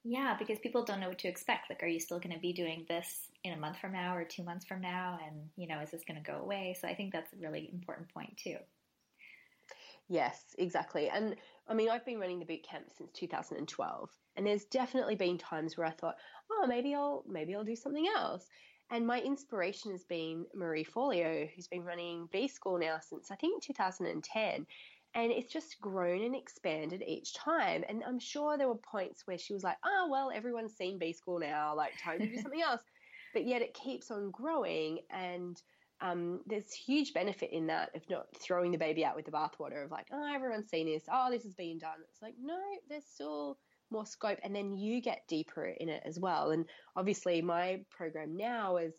Yeah, 0.04 0.36
because 0.38 0.60
people 0.60 0.84
don't 0.84 1.00
know 1.00 1.10
what 1.10 1.20
to 1.20 1.28
expect. 1.28 1.70
Like, 1.70 1.84
are 1.84 1.88
you 1.88 2.00
still 2.00 2.20
going 2.20 2.34
to 2.34 2.40
be 2.40 2.54
doing 2.54 2.86
this 2.88 3.30
in 3.44 3.54
a 3.54 3.58
month 3.58 3.78
from 3.78 3.94
now 3.94 4.16
or 4.16 4.24
two 4.24 4.44
months 4.44 4.66
from 4.66 4.82
now? 4.82 5.20
And, 5.26 5.50
you 5.58 5.68
know, 5.68 5.80
is 5.80 5.92
this 5.92 6.04
going 6.08 6.24
to 6.24 6.32
go 6.32 6.38
away? 6.38 6.76
So 6.80 6.88
I 6.88 6.96
think 6.96 7.14
that's 7.14 7.34
a 7.34 7.38
really 7.38 7.70
important 7.72 8.12
point, 8.14 8.38
too. 8.38 8.58
Yes, 10.08 10.54
exactly. 10.60 11.10
And 11.10 11.36
I 11.68 11.74
mean, 11.74 11.90
I've 11.90 12.06
been 12.06 12.20
running 12.20 12.40
the 12.40 12.46
boot 12.46 12.62
camp 12.64 12.92
since 12.92 13.12
2012, 13.12 14.12
and 14.36 14.46
there's 14.46 14.66
definitely 14.66 15.16
been 15.16 15.38
times 15.40 15.76
where 15.78 15.88
I 15.88 15.92
thought, 15.92 16.18
oh, 16.52 16.68
maybe 16.68 16.94
I'll 16.94 17.24
maybe 17.28 17.56
I'll 17.56 17.64
do 17.64 17.76
something 17.76 18.08
else. 18.08 18.48
And 18.92 19.08
my 19.08 19.20
inspiration 19.20 19.90
has 19.92 20.06
been 20.06 20.46
Marie 20.54 20.86
Forleo, 20.86 21.48
who's 21.52 21.68
been 21.68 21.84
running 21.84 22.28
B 22.28 22.48
School 22.48 22.78
now 22.78 23.00
since 23.00 23.32
I 23.32 23.36
think 23.36 23.64
2010. 23.64 24.68
And 25.16 25.32
it's 25.32 25.52
just 25.52 25.80
grown 25.82 26.22
and 26.22 26.36
expanded 26.36 27.02
each 27.02 27.34
time. 27.34 27.84
And 27.88 28.04
I'm 28.04 28.20
sure 28.20 28.58
there 28.58 28.68
were 28.68 28.78
points 28.78 29.26
where 29.26 29.38
she 29.40 29.54
was 29.54 29.64
like, 29.64 29.78
oh, 29.84 30.08
well, 30.12 30.30
everyone's 30.30 30.76
seen 30.76 31.00
B 31.00 31.14
School 31.14 31.40
now, 31.40 31.74
like, 31.76 31.98
time 31.98 32.22
to 32.22 32.30
do 32.30 32.38
something 32.42 32.62
else. 32.62 32.82
But 33.34 33.46
yet 33.46 33.62
it 33.64 33.74
keeps 33.74 34.12
on 34.12 34.30
growing. 34.30 35.08
And 35.10 35.60
um, 36.02 36.42
there's 36.46 36.72
huge 36.72 37.14
benefit 37.14 37.52
in 37.52 37.68
that 37.68 37.96
of 37.96 38.02
not 38.10 38.28
throwing 38.40 38.72
the 38.72 38.78
baby 38.78 39.06
out 39.06 39.16
with 39.16 39.26
the 39.26 39.32
bathwater 39.32 39.84
of 39.84 39.92
like, 39.92 40.08
oh, 40.12 40.34
everyone's 40.34 40.70
seen 40.70 40.88
this. 40.88 41.04
Oh, 41.12 41.30
this 41.32 41.44
has 41.44 41.54
been 41.54 41.78
done. 41.78 41.98
It's 42.10 42.22
like, 42.22 42.36
no, 42.42 42.60
there's 42.90 43.06
still 43.06 43.58
more 43.92 44.06
scope. 44.06 44.40
And 44.44 44.56
then 44.56 44.76
you 44.76 45.02
get 45.02 45.28
deeper 45.28 45.66
in 45.66 45.90
it 45.90 46.04
as 46.06 46.20
well. 46.20 46.52
And 46.52 46.66
obviously, 46.96 47.42
my 47.42 47.82
program 47.90 48.36
now 48.36 48.78
is 48.78 48.94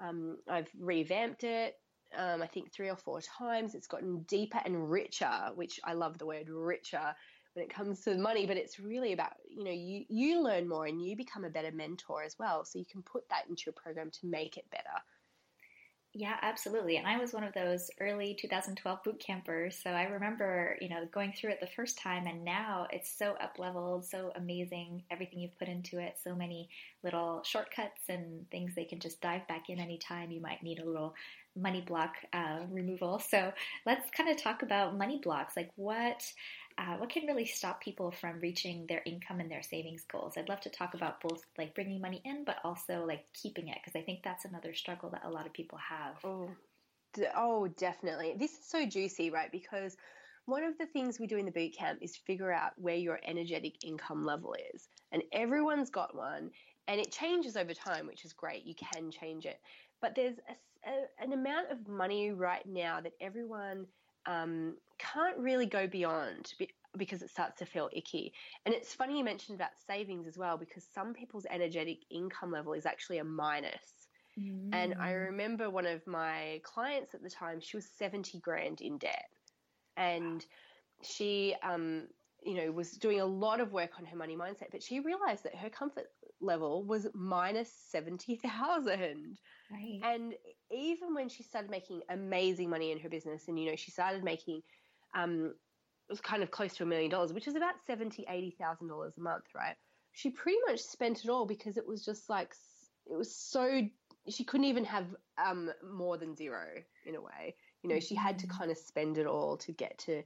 um, 0.00 0.36
I've 0.48 0.68
revamped 0.78 1.44
it 1.44 1.74
um, 2.16 2.42
I 2.42 2.46
think 2.46 2.72
three 2.72 2.90
or 2.90 2.96
four 2.96 3.20
times. 3.20 3.74
It's 3.74 3.86
gotten 3.86 4.22
deeper 4.22 4.60
and 4.64 4.90
richer, 4.90 5.50
which 5.54 5.80
I 5.84 5.94
love 5.94 6.18
the 6.18 6.26
word 6.26 6.48
richer 6.48 7.14
when 7.54 7.64
it 7.64 7.74
comes 7.74 8.00
to 8.02 8.16
money, 8.16 8.46
but 8.46 8.56
it's 8.56 8.78
really 8.80 9.12
about, 9.12 9.32
you 9.48 9.64
know, 9.64 9.70
you, 9.72 10.04
you 10.08 10.42
learn 10.42 10.68
more 10.68 10.86
and 10.86 11.02
you 11.02 11.16
become 11.16 11.44
a 11.44 11.50
better 11.50 11.70
mentor 11.72 12.22
as 12.22 12.36
well. 12.38 12.64
So 12.64 12.78
you 12.78 12.86
can 12.90 13.02
put 13.02 13.28
that 13.28 13.44
into 13.48 13.64
your 13.66 13.74
program 13.74 14.10
to 14.10 14.26
make 14.26 14.56
it 14.56 14.70
better. 14.70 14.84
Yeah, 16.14 16.36
absolutely. 16.42 16.98
And 16.98 17.06
I 17.06 17.16
was 17.18 17.32
one 17.32 17.42
of 17.42 17.54
those 17.54 17.90
early 17.98 18.36
2012 18.38 19.02
boot 19.02 19.18
campers. 19.18 19.78
So 19.82 19.90
I 19.90 20.02
remember, 20.02 20.76
you 20.78 20.90
know, 20.90 21.06
going 21.10 21.32
through 21.32 21.52
it 21.52 21.60
the 21.60 21.66
first 21.74 21.98
time 21.98 22.26
and 22.26 22.44
now 22.44 22.86
it's 22.92 23.10
so 23.16 23.34
up 23.42 23.58
leveled, 23.58 24.04
so 24.04 24.30
amazing, 24.36 25.04
everything 25.10 25.38
you've 25.40 25.58
put 25.58 25.68
into 25.68 25.98
it, 25.98 26.16
so 26.22 26.34
many 26.34 26.68
little 27.02 27.42
shortcuts 27.44 28.10
and 28.10 28.44
things 28.50 28.74
they 28.74 28.84
can 28.84 29.00
just 29.00 29.22
dive 29.22 29.48
back 29.48 29.70
in 29.70 29.80
anytime 29.80 30.30
you 30.30 30.42
might 30.42 30.62
need 30.62 30.80
a 30.80 30.84
little 30.84 31.14
money 31.56 31.80
block 31.80 32.16
uh, 32.34 32.60
removal. 32.70 33.18
So 33.18 33.50
let's 33.86 34.10
kind 34.10 34.28
of 34.28 34.36
talk 34.36 34.60
about 34.62 34.98
money 34.98 35.18
blocks. 35.22 35.56
Like 35.56 35.70
what 35.76 36.22
uh, 36.78 36.96
what 36.96 37.10
can 37.10 37.26
really 37.26 37.46
stop 37.46 37.80
people 37.80 38.10
from 38.10 38.40
reaching 38.40 38.86
their 38.86 39.02
income 39.04 39.40
and 39.40 39.50
their 39.50 39.62
savings 39.62 40.04
goals? 40.10 40.34
I'd 40.36 40.48
love 40.48 40.60
to 40.62 40.70
talk 40.70 40.94
about 40.94 41.20
both 41.20 41.44
like 41.58 41.74
bringing 41.74 42.00
money 42.00 42.20
in, 42.24 42.44
but 42.44 42.58
also 42.64 43.04
like 43.06 43.24
keeping 43.32 43.68
it 43.68 43.78
because 43.82 43.98
I 43.98 44.04
think 44.04 44.20
that's 44.22 44.44
another 44.44 44.74
struggle 44.74 45.10
that 45.10 45.24
a 45.24 45.30
lot 45.30 45.46
of 45.46 45.52
people 45.52 45.78
have. 45.78 46.16
Oh, 46.24 46.50
oh, 47.36 47.68
definitely. 47.68 48.34
This 48.38 48.52
is 48.52 48.64
so 48.64 48.86
juicy, 48.86 49.30
right? 49.30 49.50
Because 49.50 49.96
one 50.46 50.64
of 50.64 50.76
the 50.78 50.86
things 50.86 51.20
we 51.20 51.26
do 51.26 51.36
in 51.36 51.46
the 51.46 51.52
boot 51.52 51.76
camp 51.76 51.98
is 52.02 52.16
figure 52.16 52.52
out 52.52 52.72
where 52.76 52.96
your 52.96 53.20
energetic 53.26 53.84
income 53.84 54.24
level 54.24 54.54
is, 54.74 54.88
and 55.12 55.22
everyone's 55.32 55.90
got 55.90 56.16
one. 56.16 56.50
And 56.88 57.00
it 57.00 57.12
changes 57.12 57.56
over 57.56 57.74
time, 57.74 58.08
which 58.08 58.24
is 58.24 58.32
great. 58.32 58.64
You 58.64 58.74
can 58.74 59.12
change 59.12 59.46
it. 59.46 59.60
But 60.00 60.16
there's 60.16 60.38
a 60.48 60.54
a, 60.86 61.22
an 61.22 61.32
amount 61.32 61.70
of 61.70 61.88
money 61.88 62.32
right 62.32 62.64
now 62.66 63.00
that 63.00 63.12
everyone 63.20 63.86
um, 64.26 64.74
can't 64.98 65.38
really 65.38 65.66
go 65.66 65.86
beyond 65.86 66.52
because 66.96 67.22
it 67.22 67.30
starts 67.30 67.58
to 67.58 67.66
feel 67.66 67.88
icky. 67.92 68.32
And 68.66 68.74
it's 68.74 68.94
funny 68.94 69.18
you 69.18 69.24
mentioned 69.24 69.56
about 69.56 69.70
savings 69.86 70.26
as 70.26 70.36
well, 70.36 70.56
because 70.56 70.84
some 70.94 71.14
people's 71.14 71.46
energetic 71.50 71.98
income 72.10 72.52
level 72.52 72.74
is 72.74 72.86
actually 72.86 73.18
a 73.18 73.24
minus. 73.24 74.08
Mm. 74.38 74.70
And 74.72 74.94
I 75.00 75.12
mm. 75.12 75.26
remember 75.26 75.70
one 75.70 75.86
of 75.86 76.06
my 76.06 76.60
clients 76.64 77.14
at 77.14 77.22
the 77.22 77.30
time, 77.30 77.60
she 77.60 77.76
was 77.76 77.86
70 77.98 78.40
grand 78.40 78.80
in 78.80 78.98
debt. 78.98 79.28
And 79.96 80.44
she, 81.02 81.54
um, 81.62 82.08
you 82.44 82.54
know, 82.54 82.72
was 82.72 82.92
doing 82.92 83.20
a 83.20 83.26
lot 83.26 83.60
of 83.60 83.72
work 83.72 83.92
on 83.98 84.04
her 84.06 84.16
money 84.16 84.36
mindset, 84.36 84.70
but 84.70 84.82
she 84.82 85.00
realized 85.00 85.44
that 85.44 85.54
her 85.54 85.70
comfort 85.70 86.06
level 86.42 86.84
was 86.84 87.06
minus 87.14 87.72
70,000. 87.90 89.38
Right. 89.70 90.00
And 90.02 90.34
even 90.70 91.14
when 91.14 91.28
she 91.28 91.42
started 91.42 91.70
making 91.70 92.00
amazing 92.10 92.70
money 92.70 92.92
in 92.92 93.00
her 93.00 93.08
business 93.08 93.48
and, 93.48 93.58
you 93.58 93.70
know, 93.70 93.76
she 93.76 93.90
started 93.90 94.24
making, 94.24 94.62
um, 95.14 95.54
it 96.08 96.12
was 96.12 96.20
kind 96.20 96.42
of 96.42 96.50
close 96.50 96.74
to 96.74 96.82
a 96.82 96.86
million 96.86 97.10
dollars, 97.10 97.32
which 97.32 97.48
is 97.48 97.54
about 97.54 97.74
seventy, 97.86 98.24
eighty 98.28 98.54
thousand 98.60 98.88
dollars 98.88 99.14
a 99.16 99.20
month, 99.20 99.44
right? 99.54 99.76
She 100.12 100.30
pretty 100.30 100.58
much 100.66 100.80
spent 100.80 101.24
it 101.24 101.30
all 101.30 101.46
because 101.46 101.76
it 101.76 101.86
was 101.86 102.04
just 102.04 102.28
like 102.28 102.52
it 103.10 103.16
was 103.16 103.34
so 103.34 103.82
she 104.28 104.44
couldn't 104.44 104.66
even 104.66 104.84
have 104.84 105.06
um, 105.44 105.70
more 105.82 106.16
than 106.18 106.36
zero 106.36 106.64
in 107.06 107.14
a 107.14 107.20
way. 107.20 107.54
You 107.82 107.90
know, 107.90 108.00
she 108.00 108.14
had 108.14 108.38
to 108.40 108.46
mm-hmm. 108.46 108.58
kind 108.58 108.70
of 108.70 108.78
spend 108.78 109.18
it 109.18 109.26
all 109.26 109.56
to 109.58 109.72
get 109.72 109.98
to 109.98 110.22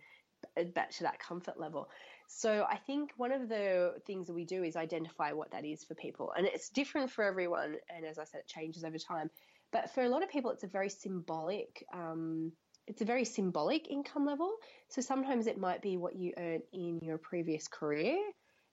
back 0.75 0.91
to 0.91 1.03
that 1.05 1.19
comfort 1.19 1.59
level. 1.59 1.89
So 2.28 2.66
I 2.68 2.76
think 2.76 3.12
one 3.16 3.33
of 3.33 3.49
the 3.49 3.95
things 4.06 4.26
that 4.26 4.35
we 4.35 4.45
do 4.45 4.62
is 4.62 4.76
identify 4.76 5.33
what 5.33 5.52
that 5.52 5.64
is 5.64 5.85
for 5.85 5.95
people. 5.95 6.33
And 6.37 6.47
it's 6.47 6.68
different 6.71 7.11
for 7.11 7.25
everyone. 7.25 7.76
And 7.95 8.04
as 8.04 8.18
I 8.18 8.25
said, 8.25 8.40
it 8.40 8.49
changes 8.49 8.85
over 8.85 8.99
time. 8.99 9.30
But 9.73 9.90
for 9.95 10.02
a 10.02 10.09
lot 10.09 10.23
of 10.23 10.30
people, 10.30 10.50
it's 10.50 10.64
a 10.64 10.68
very 10.68 10.88
symbolic, 10.88 11.85
um, 11.92 12.52
it's 12.87 13.02
a 13.02 13.04
very 13.04 13.25
symbolic 13.25 13.88
income 13.88 14.25
level. 14.25 14.56
So 14.88 15.00
sometimes 15.02 15.47
it 15.47 15.59
might 15.59 15.83
be 15.83 15.97
what 15.97 16.16
you 16.16 16.33
earn 16.37 16.61
in 16.73 17.00
your 17.00 17.18
previous 17.18 17.68
career. 17.68 18.18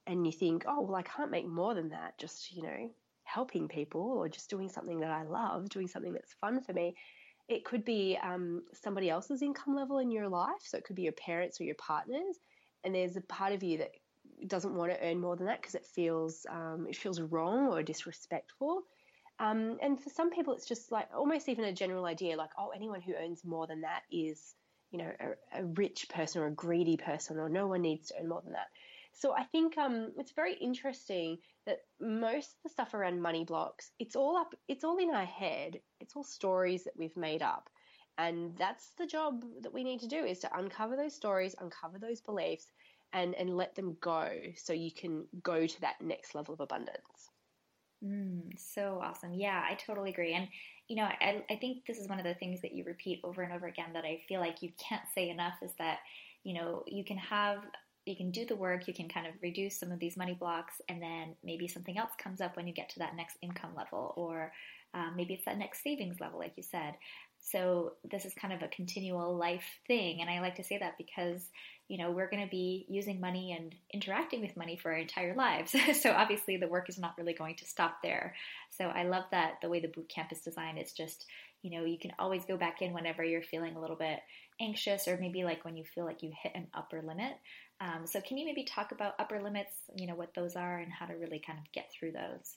And 0.05 0.25
you 0.25 0.33
think, 0.33 0.65
oh, 0.67 0.81
well, 0.81 0.95
I 0.95 1.01
can't 1.01 1.31
make 1.31 1.47
more 1.47 1.73
than 1.73 1.89
that 1.89 2.17
just, 2.19 2.53
you 2.53 2.63
know, 2.63 2.91
helping 3.23 3.69
people 3.69 4.01
or 4.01 4.27
just 4.27 4.49
doing 4.49 4.67
something 4.67 4.99
that 4.99 5.11
I 5.11 5.23
love, 5.23 5.69
doing 5.69 5.87
something 5.87 6.11
that's 6.11 6.33
fun 6.41 6.61
for 6.61 6.73
me. 6.73 6.95
It 7.47 7.63
could 7.63 7.85
be 7.85 8.17
um, 8.21 8.63
somebody 8.73 9.09
else's 9.09 9.41
income 9.41 9.75
level 9.75 9.99
in 9.99 10.11
your 10.11 10.27
life. 10.27 10.61
So 10.61 10.77
it 10.77 10.83
could 10.83 10.95
be 10.95 11.03
your 11.03 11.13
parents 11.13 11.59
or 11.59 11.63
your 11.63 11.75
partners 11.75 12.37
and 12.83 12.93
there's 12.93 13.15
a 13.15 13.21
part 13.21 13.53
of 13.53 13.63
you 13.63 13.79
that 13.79 13.91
doesn't 14.47 14.75
want 14.75 14.91
to 14.91 15.01
earn 15.01 15.19
more 15.19 15.35
than 15.35 15.47
that 15.47 15.61
because 15.61 15.75
it 15.75 15.85
feels 15.85 16.45
um, 16.49 16.85
it 16.89 16.95
feels 16.95 17.21
wrong 17.21 17.67
or 17.67 17.83
disrespectful. 17.83 18.83
Um, 19.39 19.77
and 19.81 19.99
for 19.99 20.09
some 20.09 20.29
people, 20.29 20.53
it's 20.53 20.67
just 20.67 20.91
like 20.91 21.07
almost 21.15 21.49
even 21.49 21.65
a 21.65 21.73
general 21.73 22.05
idea, 22.05 22.37
like 22.37 22.51
oh, 22.57 22.69
anyone 22.69 23.01
who 23.01 23.13
earns 23.15 23.43
more 23.43 23.67
than 23.67 23.81
that 23.81 24.01
is 24.11 24.55
you 24.91 24.99
know 24.99 25.11
a, 25.19 25.61
a 25.61 25.65
rich 25.65 26.07
person 26.09 26.41
or 26.41 26.47
a 26.47 26.51
greedy 26.51 26.97
person, 26.97 27.37
or 27.39 27.49
no 27.49 27.67
one 27.67 27.81
needs 27.81 28.09
to 28.09 28.15
earn 28.19 28.29
more 28.29 28.41
than 28.41 28.53
that. 28.53 28.67
So 29.13 29.33
I 29.33 29.43
think 29.43 29.77
um, 29.77 30.11
it's 30.17 30.31
very 30.31 30.55
interesting 30.55 31.37
that 31.65 31.79
most 32.01 32.47
of 32.47 32.63
the 32.63 32.69
stuff 32.69 32.93
around 32.93 33.21
money 33.21 33.45
blocks, 33.45 33.91
it's 33.99 34.15
all 34.15 34.37
up, 34.37 34.53
it's 34.67 34.83
all 34.83 34.97
in 34.97 35.11
our 35.11 35.25
head. 35.25 35.79
It's 35.99 36.15
all 36.15 36.23
stories 36.23 36.85
that 36.85 36.97
we've 36.97 37.15
made 37.15 37.41
up. 37.41 37.69
And 38.17 38.57
that's 38.57 38.93
the 38.93 39.07
job 39.07 39.43
that 39.61 39.73
we 39.73 39.83
need 39.83 39.99
to 40.01 40.07
do 40.07 40.23
is 40.23 40.39
to 40.39 40.57
uncover 40.57 40.95
those 40.95 41.15
stories, 41.15 41.55
uncover 41.59 41.99
those 41.99 42.21
beliefs 42.21 42.71
and, 43.11 43.35
and 43.35 43.57
let 43.57 43.75
them 43.75 43.97
go 44.01 44.39
so 44.55 44.73
you 44.73 44.91
can 44.91 45.27
go 45.41 45.65
to 45.67 45.81
that 45.81 46.01
next 46.01 46.35
level 46.35 46.53
of 46.53 46.59
abundance. 46.59 47.31
Mm, 48.03 48.59
so 48.59 48.99
awesome. 49.01 49.33
Yeah, 49.33 49.63
I 49.67 49.75
totally 49.75 50.09
agree. 50.09 50.33
And, 50.33 50.49
you 50.89 50.97
know, 50.97 51.03
I, 51.03 51.43
I 51.49 51.55
think 51.55 51.85
this 51.85 51.99
is 51.99 52.09
one 52.09 52.19
of 52.19 52.25
the 52.25 52.33
things 52.33 52.61
that 52.61 52.73
you 52.73 52.83
repeat 52.83 53.21
over 53.23 53.41
and 53.41 53.53
over 53.53 53.67
again 53.67 53.93
that 53.93 54.03
I 54.03 54.21
feel 54.27 54.41
like 54.41 54.61
you 54.61 54.71
can't 54.77 55.07
say 55.15 55.29
enough 55.29 55.55
is 55.61 55.71
that, 55.79 55.99
you 56.43 56.53
know, 56.53 56.83
you 56.87 57.03
can 57.05 57.17
have 57.17 57.63
you 58.05 58.17
can 58.17 58.31
do 58.31 58.45
the 58.45 58.55
work, 58.57 58.85
you 58.89 58.93
can 58.93 59.07
kind 59.07 59.25
of 59.25 59.33
reduce 59.41 59.79
some 59.79 59.89
of 59.89 59.97
these 59.97 60.17
money 60.17 60.33
blocks, 60.33 60.81
and 60.89 61.01
then 61.01 61.37
maybe 61.41 61.69
something 61.69 61.97
else 61.97 62.11
comes 62.17 62.41
up 62.41 62.57
when 62.57 62.67
you 62.67 62.73
get 62.73 62.89
to 62.89 62.99
that 62.99 63.15
next 63.15 63.37
income 63.41 63.73
level, 63.77 64.13
or 64.17 64.51
um, 64.93 65.13
maybe 65.15 65.33
it's 65.33 65.45
that 65.45 65.57
next 65.57 65.81
savings 65.81 66.19
level, 66.19 66.37
like 66.37 66.51
you 66.57 66.63
said. 66.63 66.95
So 67.43 67.93
this 68.09 68.25
is 68.25 68.33
kind 68.33 68.53
of 68.53 68.61
a 68.61 68.69
continual 68.69 69.35
life 69.37 69.65
thing. 69.85 70.21
And 70.21 70.29
I 70.29 70.39
like 70.39 70.55
to 70.55 70.63
say 70.63 70.77
that 70.77 70.97
because, 70.97 71.49
you 71.89 71.97
know, 71.97 72.09
we're 72.09 72.29
going 72.29 72.43
to 72.43 72.49
be 72.49 72.85
using 72.87 73.19
money 73.19 73.51
and 73.51 73.75
interacting 73.93 74.41
with 74.41 74.55
money 74.55 74.77
for 74.77 74.91
our 74.91 74.97
entire 74.97 75.35
lives. 75.35 75.75
so 76.01 76.13
obviously 76.13 76.55
the 76.55 76.69
work 76.69 76.87
is 76.87 76.97
not 76.97 77.15
really 77.17 77.33
going 77.33 77.55
to 77.57 77.65
stop 77.65 77.97
there. 78.01 78.33
So 78.71 78.85
I 78.85 79.03
love 79.03 79.25
that 79.31 79.55
the 79.61 79.69
way 79.69 79.81
the 79.81 79.89
boot 79.89 80.09
camp 80.09 80.31
is 80.31 80.39
designed. 80.39 80.77
It's 80.77 80.93
just, 80.93 81.25
you 81.61 81.71
know, 81.77 81.85
you 81.85 81.99
can 81.99 82.13
always 82.17 82.45
go 82.45 82.55
back 82.55 82.81
in 82.81 82.93
whenever 82.93 83.23
you're 83.23 83.43
feeling 83.43 83.75
a 83.75 83.81
little 83.81 83.97
bit 83.97 84.19
anxious 84.61 85.07
or 85.07 85.17
maybe 85.17 85.43
like 85.43 85.65
when 85.65 85.75
you 85.75 85.83
feel 85.83 86.05
like 86.05 86.23
you 86.23 86.31
hit 86.41 86.53
an 86.55 86.67
upper 86.73 87.01
limit. 87.01 87.33
Um, 87.81 88.07
so 88.07 88.21
can 88.21 88.37
you 88.37 88.45
maybe 88.45 88.63
talk 88.63 88.93
about 88.93 89.15
upper 89.19 89.41
limits, 89.41 89.73
you 89.97 90.07
know, 90.07 90.15
what 90.15 90.33
those 90.33 90.55
are 90.55 90.79
and 90.79 90.91
how 90.91 91.07
to 91.07 91.13
really 91.13 91.41
kind 91.45 91.59
of 91.59 91.69
get 91.73 91.91
through 91.91 92.13
those? 92.13 92.55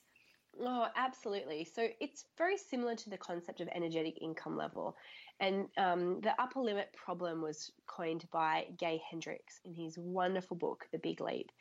Oh, 0.59 0.87
absolutely. 0.95 1.65
So 1.65 1.87
it's 1.99 2.25
very 2.37 2.57
similar 2.57 2.95
to 2.95 3.09
the 3.09 3.17
concept 3.17 3.61
of 3.61 3.69
energetic 3.75 4.17
income 4.21 4.57
level. 4.57 4.95
And 5.39 5.67
um, 5.77 6.19
the 6.21 6.33
upper 6.41 6.59
limit 6.59 6.89
problem 6.93 7.41
was 7.41 7.71
coined 7.85 8.25
by 8.31 8.65
Gay 8.77 9.01
Hendricks 9.09 9.59
in 9.65 9.75
his 9.75 9.97
wonderful 9.97 10.57
book, 10.57 10.87
The 10.91 10.97
Big 10.97 11.21
Leap. 11.21 11.51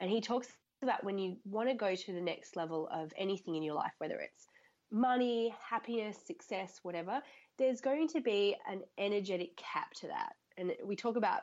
And 0.00 0.10
he 0.10 0.20
talks 0.20 0.48
about 0.82 1.04
when 1.04 1.18
you 1.18 1.36
want 1.44 1.68
to 1.68 1.74
go 1.74 1.94
to 1.94 2.12
the 2.12 2.20
next 2.20 2.56
level 2.56 2.88
of 2.92 3.12
anything 3.18 3.56
in 3.56 3.62
your 3.62 3.74
life, 3.74 3.92
whether 3.98 4.18
it's 4.18 4.46
money, 4.90 5.54
happiness, 5.68 6.16
success, 6.26 6.78
whatever, 6.82 7.20
there's 7.58 7.80
going 7.80 8.08
to 8.08 8.20
be 8.20 8.56
an 8.70 8.80
energetic 8.96 9.56
cap 9.56 9.92
to 9.92 10.06
that. 10.06 10.34
And 10.56 10.72
we 10.84 10.96
talk 10.96 11.16
about, 11.16 11.40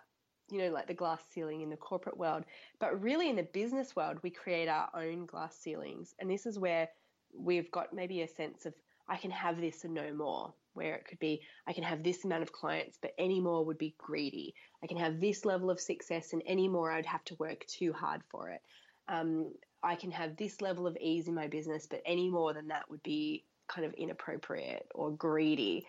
you 0.52 0.60
know, 0.60 0.70
like 0.70 0.88
the 0.88 0.94
glass 0.94 1.22
ceiling 1.34 1.62
in 1.62 1.70
the 1.70 1.78
corporate 1.78 2.18
world, 2.18 2.44
but 2.80 3.02
really 3.02 3.30
in 3.30 3.36
the 3.36 3.44
business 3.44 3.96
world, 3.96 4.18
we 4.22 4.30
create 4.30 4.68
our 4.68 4.90
own 4.96 5.26
glass 5.26 5.58
ceilings. 5.58 6.14
And 6.20 6.30
this 6.30 6.46
is 6.46 6.60
where 6.60 6.90
we've 7.38 7.72
got 7.72 7.94
maybe 7.94 8.22
a 8.22 8.28
sense 8.28 8.66
of, 8.66 8.74
I 9.08 9.18
can 9.18 9.32
have 9.32 9.60
this 9.60 9.84
and 9.84 9.94
no 9.94 10.14
more, 10.14 10.54
where 10.74 10.96
it 10.96 11.06
could 11.08 11.20
be, 11.20 11.42
I 11.68 11.74
can 11.74 11.84
have 11.84 12.04
this 12.04 12.26
amount 12.26 12.44
of 12.44 12.52
clients, 12.52 12.98
but 13.02 13.14
any 13.18 13.40
more 13.40 13.64
would 13.66 13.78
be 13.78 13.96
greedy. 13.98 14.54
I 14.84 14.88
can 14.88 14.98
have 14.98 15.20
this 15.20 15.46
level 15.46 15.70
of 15.70 15.80
success, 15.80 16.34
and 16.34 16.42
any 16.46 16.68
more 16.68 16.92
I'd 16.92 17.06
have 17.06 17.24
to 17.26 17.36
work 17.36 17.66
too 17.68 17.94
hard 17.94 18.22
for 18.30 18.50
it. 18.50 18.62
Um, 19.08 19.52
I 19.84 19.96
can 19.96 20.12
have 20.12 20.38
this 20.38 20.62
level 20.62 20.88
of 20.88 20.98
ease 21.00 21.28
in 21.28 21.36
my 21.36 21.48
business, 21.48 21.88
but 21.88 22.02
any 22.06 22.30
more 22.30 22.54
than 22.54 22.68
that 22.70 22.90
would 22.90 23.04
be 23.04 23.46
kind 23.68 23.86
of 23.86 23.94
inappropriate 23.94 24.88
or 24.94 25.12
greedy. 25.12 25.86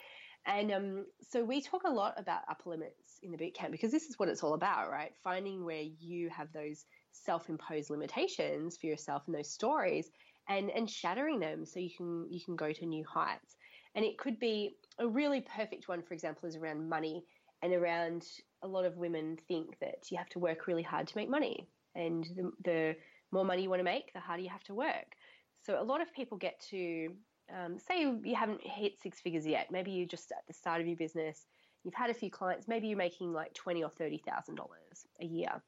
And 0.46 0.70
um, 0.72 1.06
so 1.28 1.44
we 1.44 1.60
talk 1.60 1.82
a 1.84 1.90
lot 1.90 2.14
about 2.16 2.42
upper 2.48 2.70
limits 2.70 3.18
in 3.22 3.32
the 3.32 3.36
boot 3.36 3.54
camp 3.54 3.72
because 3.72 3.90
this 3.90 4.06
is 4.06 4.18
what 4.18 4.28
it's 4.28 4.44
all 4.44 4.54
about, 4.54 4.90
right? 4.90 5.12
Finding 5.24 5.64
where 5.64 5.82
you 5.82 6.30
have 6.30 6.52
those 6.52 6.84
self-imposed 7.10 7.90
limitations 7.90 8.76
for 8.76 8.86
yourself 8.86 9.22
and 9.26 9.34
those 9.34 9.50
stories 9.50 10.10
and 10.48 10.70
and 10.70 10.88
shattering 10.88 11.40
them 11.40 11.64
so 11.64 11.80
you 11.80 11.90
can 11.96 12.26
you 12.30 12.40
can 12.40 12.54
go 12.54 12.72
to 12.72 12.86
new 12.86 13.04
heights. 13.04 13.56
And 13.96 14.04
it 14.04 14.18
could 14.18 14.38
be 14.38 14.76
a 14.98 15.08
really 15.08 15.40
perfect 15.40 15.88
one, 15.88 16.02
for 16.02 16.14
example, 16.14 16.48
is 16.48 16.56
around 16.56 16.88
money 16.88 17.24
and 17.62 17.72
around 17.72 18.26
a 18.62 18.68
lot 18.68 18.84
of 18.84 18.96
women 18.96 19.38
think 19.48 19.78
that 19.80 20.10
you 20.10 20.18
have 20.18 20.28
to 20.30 20.38
work 20.38 20.66
really 20.66 20.82
hard 20.82 21.08
to 21.08 21.16
make 21.16 21.30
money. 21.30 21.66
And 21.94 22.24
the, 22.36 22.52
the 22.62 22.96
more 23.32 23.44
money 23.44 23.62
you 23.62 23.70
want 23.70 23.80
to 23.80 23.84
make, 23.84 24.12
the 24.12 24.20
harder 24.20 24.42
you 24.42 24.50
have 24.50 24.64
to 24.64 24.74
work. 24.74 25.16
So 25.62 25.80
a 25.80 25.82
lot 25.82 26.02
of 26.02 26.12
people 26.12 26.36
get 26.38 26.60
to 26.70 27.08
um, 27.54 27.78
say 27.78 28.00
you 28.00 28.34
haven't 28.34 28.60
hit 28.66 29.00
six 29.00 29.20
figures 29.20 29.46
yet. 29.46 29.70
Maybe 29.70 29.92
you're 29.92 30.06
just 30.06 30.32
at 30.32 30.46
the 30.46 30.54
start 30.54 30.80
of 30.80 30.86
your 30.86 30.96
business. 30.96 31.46
You've 31.84 31.94
had 31.94 32.10
a 32.10 32.14
few 32.14 32.30
clients. 32.30 32.66
Maybe 32.66 32.88
you're 32.88 32.98
making 32.98 33.32
like 33.32 33.54
twenty 33.54 33.82
or 33.82 33.90
thirty 33.90 34.18
thousand 34.18 34.56
dollars 34.56 35.06
a 35.20 35.24
year, 35.24 35.62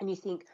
and 0.00 0.08
you 0.08 0.16
think, 0.16 0.44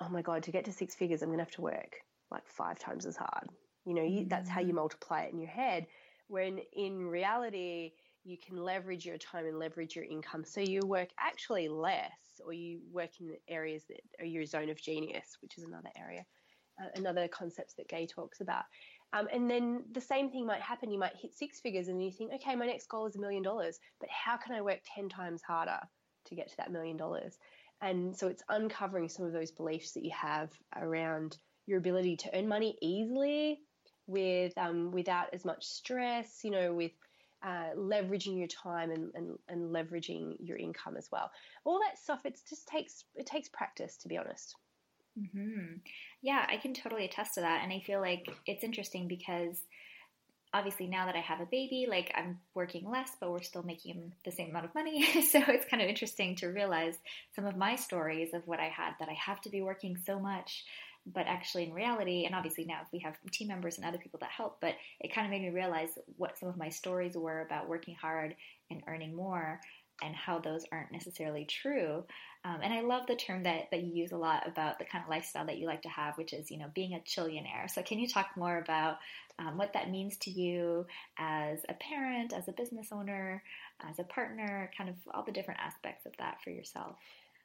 "Oh 0.00 0.08
my 0.08 0.22
god, 0.22 0.42
to 0.44 0.50
get 0.50 0.64
to 0.66 0.72
six 0.72 0.94
figures, 0.94 1.22
I'm 1.22 1.28
going 1.28 1.38
to 1.38 1.44
have 1.44 1.52
to 1.52 1.62
work 1.62 1.96
like 2.30 2.46
five 2.46 2.78
times 2.78 3.06
as 3.06 3.16
hard." 3.16 3.48
You 3.84 3.94
know, 3.94 4.02
you, 4.02 4.26
that's 4.26 4.48
how 4.48 4.60
you 4.60 4.72
mm. 4.72 4.76
multiply 4.76 5.22
it 5.22 5.32
in 5.32 5.38
your 5.38 5.48
head. 5.48 5.86
When 6.28 6.58
in 6.74 7.06
reality, 7.06 7.92
you 8.24 8.36
can 8.36 8.56
leverage 8.56 9.06
your 9.06 9.16
time 9.16 9.46
and 9.46 9.58
leverage 9.58 9.94
your 9.94 10.04
income. 10.04 10.44
So 10.44 10.60
you 10.60 10.80
work 10.84 11.08
actually 11.18 11.68
less, 11.68 12.40
or 12.44 12.52
you 12.52 12.80
work 12.92 13.10
in 13.20 13.36
areas 13.48 13.84
that 13.88 14.00
are 14.20 14.26
your 14.26 14.44
zone 14.44 14.68
of 14.68 14.82
genius, 14.82 15.38
which 15.40 15.56
is 15.56 15.64
another 15.64 15.90
area, 15.96 16.26
uh, 16.82 16.88
another 16.96 17.28
concepts 17.28 17.74
that 17.74 17.88
Gay 17.88 18.06
talks 18.06 18.40
about. 18.40 18.64
Um, 19.12 19.28
and 19.32 19.50
then 19.50 19.84
the 19.92 20.00
same 20.00 20.30
thing 20.30 20.46
might 20.46 20.60
happen. 20.60 20.90
You 20.90 20.98
might 20.98 21.16
hit 21.16 21.34
six 21.34 21.60
figures 21.60 21.88
and 21.88 22.04
you 22.04 22.10
think, 22.10 22.32
okay, 22.34 22.56
my 22.56 22.66
next 22.66 22.88
goal 22.88 23.06
is 23.06 23.16
a 23.16 23.20
million 23.20 23.42
dollars, 23.42 23.78
but 24.00 24.08
how 24.10 24.36
can 24.36 24.54
I 24.54 24.60
work 24.62 24.80
10 24.94 25.08
times 25.08 25.42
harder 25.42 25.78
to 26.26 26.34
get 26.34 26.48
to 26.48 26.56
that 26.58 26.72
million 26.72 26.96
dollars? 26.96 27.38
And 27.80 28.16
so 28.16 28.28
it's 28.28 28.42
uncovering 28.48 29.08
some 29.08 29.26
of 29.26 29.32
those 29.32 29.50
beliefs 29.50 29.92
that 29.92 30.04
you 30.04 30.12
have 30.12 30.50
around 30.74 31.38
your 31.66 31.78
ability 31.78 32.16
to 32.16 32.38
earn 32.38 32.48
money 32.48 32.76
easily 32.80 33.60
with 34.06 34.56
um, 34.56 34.90
without 34.92 35.28
as 35.32 35.44
much 35.44 35.64
stress, 35.64 36.40
you 36.42 36.50
know, 36.50 36.72
with 36.72 36.92
uh, 37.42 37.70
leveraging 37.76 38.38
your 38.38 38.48
time 38.48 38.90
and, 38.90 39.10
and, 39.14 39.38
and 39.48 39.74
leveraging 39.74 40.36
your 40.40 40.56
income 40.56 40.96
as 40.96 41.08
well. 41.12 41.30
All 41.64 41.80
that 41.80 41.98
stuff, 41.98 42.24
it 42.24 42.38
just 42.48 42.66
takes 42.66 43.04
it 43.14 43.26
takes 43.26 43.48
practice, 43.48 43.96
to 43.98 44.08
be 44.08 44.16
honest. 44.16 44.56
Mm-hmm. 45.18 45.76
Yeah, 46.22 46.44
I 46.48 46.56
can 46.58 46.74
totally 46.74 47.04
attest 47.04 47.34
to 47.34 47.40
that, 47.40 47.62
and 47.62 47.72
I 47.72 47.80
feel 47.80 48.00
like 48.00 48.26
it's 48.46 48.64
interesting 48.64 49.08
because 49.08 49.56
obviously 50.52 50.86
now 50.86 51.06
that 51.06 51.16
I 51.16 51.20
have 51.20 51.40
a 51.40 51.46
baby, 51.46 51.86
like 51.88 52.12
I'm 52.14 52.38
working 52.54 52.88
less, 52.90 53.10
but 53.20 53.30
we're 53.30 53.42
still 53.42 53.62
making 53.62 54.12
the 54.24 54.30
same 54.32 54.50
amount 54.50 54.66
of 54.66 54.74
money. 54.74 55.22
so 55.22 55.42
it's 55.48 55.66
kind 55.66 55.82
of 55.82 55.88
interesting 55.88 56.36
to 56.36 56.48
realize 56.48 56.96
some 57.34 57.46
of 57.46 57.56
my 57.56 57.76
stories 57.76 58.32
of 58.34 58.46
what 58.46 58.60
I 58.60 58.68
had 58.68 58.92
that 59.00 59.08
I 59.08 59.14
have 59.14 59.40
to 59.42 59.50
be 59.50 59.62
working 59.62 59.96
so 60.06 60.18
much 60.18 60.64
but 61.14 61.26
actually 61.26 61.64
in 61.64 61.72
reality 61.72 62.24
and 62.24 62.34
obviously 62.34 62.64
now 62.64 62.80
we 62.92 62.98
have 62.98 63.14
team 63.30 63.48
members 63.48 63.76
and 63.76 63.86
other 63.86 63.98
people 63.98 64.18
that 64.18 64.30
help 64.30 64.58
but 64.60 64.74
it 65.00 65.14
kind 65.14 65.26
of 65.26 65.30
made 65.30 65.42
me 65.42 65.50
realize 65.50 65.90
what 66.16 66.36
some 66.38 66.48
of 66.48 66.56
my 66.56 66.68
stories 66.68 67.16
were 67.16 67.42
about 67.42 67.68
working 67.68 67.94
hard 67.94 68.34
and 68.70 68.82
earning 68.88 69.14
more 69.14 69.60
and 70.02 70.14
how 70.14 70.38
those 70.38 70.64
aren't 70.72 70.92
necessarily 70.92 71.44
true 71.44 72.04
um, 72.44 72.58
and 72.62 72.72
i 72.72 72.80
love 72.80 73.06
the 73.06 73.16
term 73.16 73.42
that, 73.42 73.70
that 73.70 73.82
you 73.82 73.92
use 73.92 74.12
a 74.12 74.16
lot 74.16 74.46
about 74.46 74.78
the 74.78 74.84
kind 74.84 75.02
of 75.04 75.10
lifestyle 75.10 75.46
that 75.46 75.58
you 75.58 75.66
like 75.66 75.82
to 75.82 75.88
have 75.88 76.16
which 76.18 76.32
is 76.32 76.50
you 76.50 76.58
know 76.58 76.70
being 76.74 76.94
a 76.94 77.00
chillionaire 77.00 77.70
so 77.70 77.82
can 77.82 77.98
you 77.98 78.08
talk 78.08 78.28
more 78.36 78.58
about 78.58 78.96
um, 79.38 79.58
what 79.58 79.74
that 79.74 79.90
means 79.90 80.16
to 80.18 80.30
you 80.30 80.86
as 81.18 81.60
a 81.68 81.74
parent 81.74 82.32
as 82.32 82.48
a 82.48 82.52
business 82.52 82.88
owner 82.92 83.42
as 83.88 83.98
a 83.98 84.04
partner 84.04 84.70
kind 84.76 84.88
of 84.88 84.96
all 85.12 85.24
the 85.24 85.32
different 85.32 85.60
aspects 85.60 86.06
of 86.06 86.12
that 86.18 86.38
for 86.42 86.50
yourself 86.50 86.96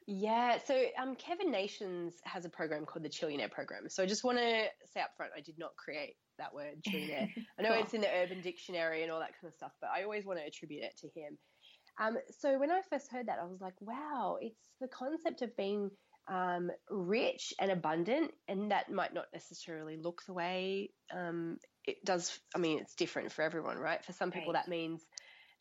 yeah, 0.06 0.58
so 0.66 0.74
um, 1.00 1.14
Kevin 1.14 1.50
Nations 1.50 2.14
has 2.24 2.44
a 2.44 2.48
program 2.48 2.84
called 2.84 3.04
the 3.04 3.08
Chillionaire 3.08 3.50
Program. 3.50 3.88
So 3.88 4.02
I 4.02 4.06
just 4.06 4.24
want 4.24 4.38
to 4.38 4.64
say 4.92 5.00
up 5.00 5.10
front, 5.16 5.32
I 5.36 5.40
did 5.40 5.58
not 5.58 5.76
create 5.76 6.16
that 6.38 6.52
word, 6.52 6.82
chillionaire. 6.88 7.28
I 7.58 7.62
know 7.62 7.70
cool. 7.70 7.82
it's 7.82 7.94
in 7.94 8.00
the 8.00 8.08
Urban 8.08 8.40
Dictionary 8.40 9.02
and 9.02 9.12
all 9.12 9.20
that 9.20 9.32
kind 9.40 9.48
of 9.48 9.54
stuff, 9.54 9.72
but 9.80 9.90
I 9.96 10.02
always 10.02 10.24
want 10.24 10.40
to 10.40 10.44
attribute 10.44 10.82
it 10.82 10.96
to 10.98 11.06
him. 11.08 11.38
Um, 12.00 12.16
so 12.40 12.58
when 12.58 12.70
I 12.70 12.80
first 12.88 13.10
heard 13.10 13.26
that, 13.28 13.38
I 13.40 13.46
was 13.46 13.60
like, 13.60 13.74
wow, 13.80 14.38
it's 14.40 14.70
the 14.80 14.88
concept 14.88 15.42
of 15.42 15.56
being 15.56 15.90
um, 16.28 16.70
rich 16.90 17.52
and 17.60 17.70
abundant, 17.70 18.32
and 18.48 18.70
that 18.70 18.90
might 18.90 19.12
not 19.12 19.26
necessarily 19.32 19.96
look 19.96 20.22
the 20.26 20.32
way 20.32 20.90
um, 21.12 21.58
it 21.86 22.04
does. 22.04 22.38
I 22.54 22.58
mean, 22.58 22.78
it's 22.78 22.94
different 22.94 23.32
for 23.32 23.42
everyone, 23.42 23.76
right? 23.76 24.04
For 24.04 24.12
some 24.12 24.30
people, 24.30 24.52
right. 24.52 24.64
that 24.64 24.70
means 24.70 25.04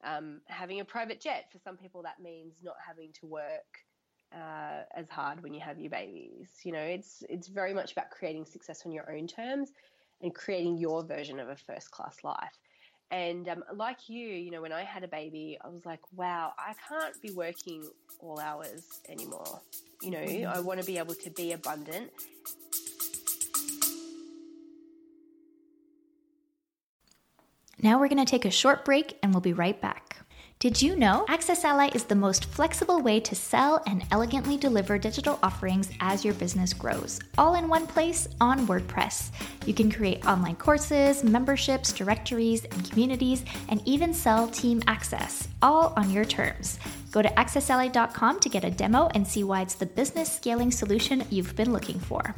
um, 0.04 0.42
having 0.48 0.80
a 0.80 0.86
private 0.86 1.20
jet. 1.20 1.46
For 1.52 1.60
some 1.60 1.78
people, 1.78 2.04
that 2.04 2.22
means 2.22 2.56
not 2.64 2.76
having 2.86 3.12
to 3.20 3.26
work 3.26 3.50
uh, 4.34 4.84
as 4.96 5.10
hard 5.10 5.44
when 5.44 5.54
you 5.54 5.62
have 5.62 5.80
your 5.80 5.90
babies. 5.90 6.50
You 6.64 6.74
know, 6.74 6.84
it's 6.84 7.24
it's 7.28 7.48
very 7.48 7.74
much 7.74 7.92
about 7.92 8.12
creating 8.12 8.46
success 8.46 8.84
on 8.86 8.92
your 8.92 9.12
own 9.12 9.28
terms 9.28 9.72
and 10.22 10.34
creating 10.34 10.78
your 10.78 11.04
version 11.04 11.40
of 11.40 11.50
a 11.50 11.56
first 11.56 11.92
class 11.92 12.18
life. 12.24 12.58
And 13.12 13.50
um, 13.50 13.64
like 13.76 14.08
you, 14.08 14.28
you 14.28 14.52
know, 14.52 14.62
when 14.62 14.72
I 14.72 14.84
had 14.84 15.04
a 15.04 15.08
baby, 15.08 15.58
I 15.62 15.68
was 15.68 15.86
like, 15.86 16.00
wow, 16.16 16.54
I 16.58 16.74
can't 16.88 17.22
be 17.22 17.32
working 17.32 17.84
all 18.20 18.40
hours 18.40 19.02
anymore. 19.10 19.62
You 20.02 20.12
know, 20.12 20.20
mm-hmm. 20.20 20.50
I 20.50 20.62
want 20.62 20.80
to 20.80 20.86
be 20.86 20.98
able 20.98 21.16
to 21.16 21.30
be 21.30 21.52
abundant. 21.52 22.10
Now 27.82 28.00
we're 28.00 28.08
going 28.08 28.24
to 28.24 28.30
take 28.30 28.46
a 28.46 28.52
short 28.52 28.86
break 28.86 29.18
and 29.22 29.34
we'll 29.34 29.42
be 29.42 29.54
right 29.54 29.80
back. 29.82 30.11
Did 30.62 30.80
you 30.80 30.96
know 30.96 31.26
AccessAlly 31.28 31.96
is 31.96 32.04
the 32.04 32.14
most 32.14 32.46
flexible 32.46 33.02
way 33.02 33.20
to 33.22 33.34
sell 33.34 33.82
and 33.88 34.06
elegantly 34.12 34.58
deliver 34.58 35.00
digital 35.00 35.40
offerings 35.42 35.90
as 36.02 36.24
your 36.24 36.36
business 36.36 36.72
grows, 36.72 37.20
all 37.40 37.56
in 37.56 37.68
one 37.68 37.88
place 37.88 38.28
on 38.40 38.68
WordPress? 38.68 39.32
You 39.66 39.74
can 39.74 39.92
create 39.92 40.24
online 40.28 40.56
courses, 40.58 41.24
memberships, 41.24 41.92
directories, 41.92 42.64
and 42.66 42.88
communities, 42.88 43.44
and 43.70 43.82
even 43.88 44.14
sell 44.14 44.50
team 44.50 44.84
access, 44.86 45.48
all 45.64 45.94
on 45.98 46.12
your 46.12 46.26
terms. 46.26 46.78
Go 47.10 47.24
to 47.24 47.30
accessally.com 47.30 48.40
to 48.40 48.48
get 48.48 48.64
a 48.64 48.70
demo 48.70 49.10
and 49.16 49.28
see 49.28 49.44
why 49.44 49.64
it's 49.64 49.74
the 49.74 49.88
business 49.88 50.32
scaling 50.32 50.70
solution 50.70 51.26
you've 51.32 51.56
been 51.56 51.74
looking 51.74 51.98
for. 51.98 52.36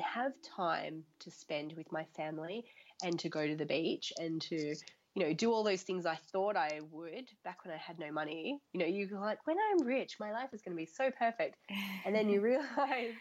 Have 0.00 0.32
time 0.42 1.04
to 1.18 1.30
spend 1.30 1.74
with 1.76 1.92
my 1.92 2.06
family 2.16 2.64
and 3.02 3.18
to 3.18 3.28
go 3.28 3.46
to 3.46 3.56
the 3.56 3.66
beach 3.66 4.12
and 4.18 4.40
to 4.42 4.74
you 5.14 5.24
know 5.24 5.32
do 5.32 5.52
all 5.52 5.62
those 5.62 5.82
things 5.82 6.06
I 6.06 6.16
thought 6.32 6.56
I 6.56 6.80
would 6.90 7.30
back 7.44 7.64
when 7.64 7.74
I 7.74 7.78
had 7.78 7.98
no 7.98 8.12
money. 8.12 8.58
You 8.72 8.80
know, 8.80 8.86
you're 8.86 9.08
like, 9.18 9.38
when 9.46 9.56
I'm 9.70 9.86
rich, 9.86 10.16
my 10.20 10.32
life 10.32 10.50
is 10.52 10.62
going 10.62 10.76
to 10.76 10.80
be 10.80 10.86
so 10.86 11.10
perfect, 11.10 11.56
and 12.04 12.14
then 12.14 12.28
you 12.28 12.40
realize 12.42 13.14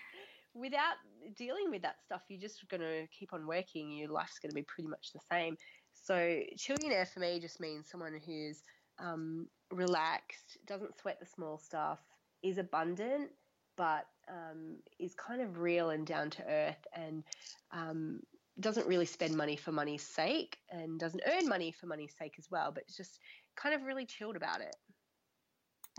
without 0.54 0.96
dealing 1.36 1.70
with 1.70 1.82
that 1.82 2.02
stuff, 2.04 2.22
you're 2.30 2.40
just 2.40 2.68
going 2.70 2.82
to 2.82 3.08
keep 3.08 3.34
on 3.34 3.46
working. 3.46 3.92
Your 3.92 4.10
life's 4.10 4.40
going 4.40 4.52
to 4.52 4.56
be 4.56 4.64
pretty 4.64 4.88
much 4.88 5.12
the 5.14 5.20
same. 5.32 5.58
So, 5.94 6.16
chillionaire 6.58 7.08
for 7.08 7.20
me 7.20 7.40
just 7.40 7.60
means 7.60 7.90
someone 7.90 8.20
who's 8.26 8.64
um, 9.00 9.48
relaxed, 9.72 10.58
doesn't 10.66 10.98
sweat 10.98 11.20
the 11.20 11.26
small 11.26 11.58
stuff, 11.58 12.00
is 12.44 12.58
abundant, 12.58 13.30
but 13.76 14.08
um, 14.30 14.78
is 15.00 15.14
kind 15.16 15.42
of 15.42 15.60
real 15.60 15.90
and 15.90 16.06
down 16.08 16.30
to 16.32 16.44
earth 16.48 16.88
and 16.94 17.24
um, 17.72 18.20
doesn't 18.60 18.88
really 18.88 19.06
spend 19.06 19.36
money 19.36 19.56
for 19.56 19.72
money's 19.72 20.04
sake 20.04 20.58
and 20.70 21.00
doesn't 21.00 21.24
earn 21.28 21.48
money 21.48 21.72
for 21.72 21.88
money's 21.88 22.16
sake 22.18 22.36
as 22.38 22.48
well, 22.50 22.72
but 22.72 22.84
it's 22.88 22.98
just 22.98 23.20
kind 23.56 23.76
of 23.76 23.84
really 23.84 24.06
chilled 24.06 24.36
about 24.36 24.62
it. 24.62 24.76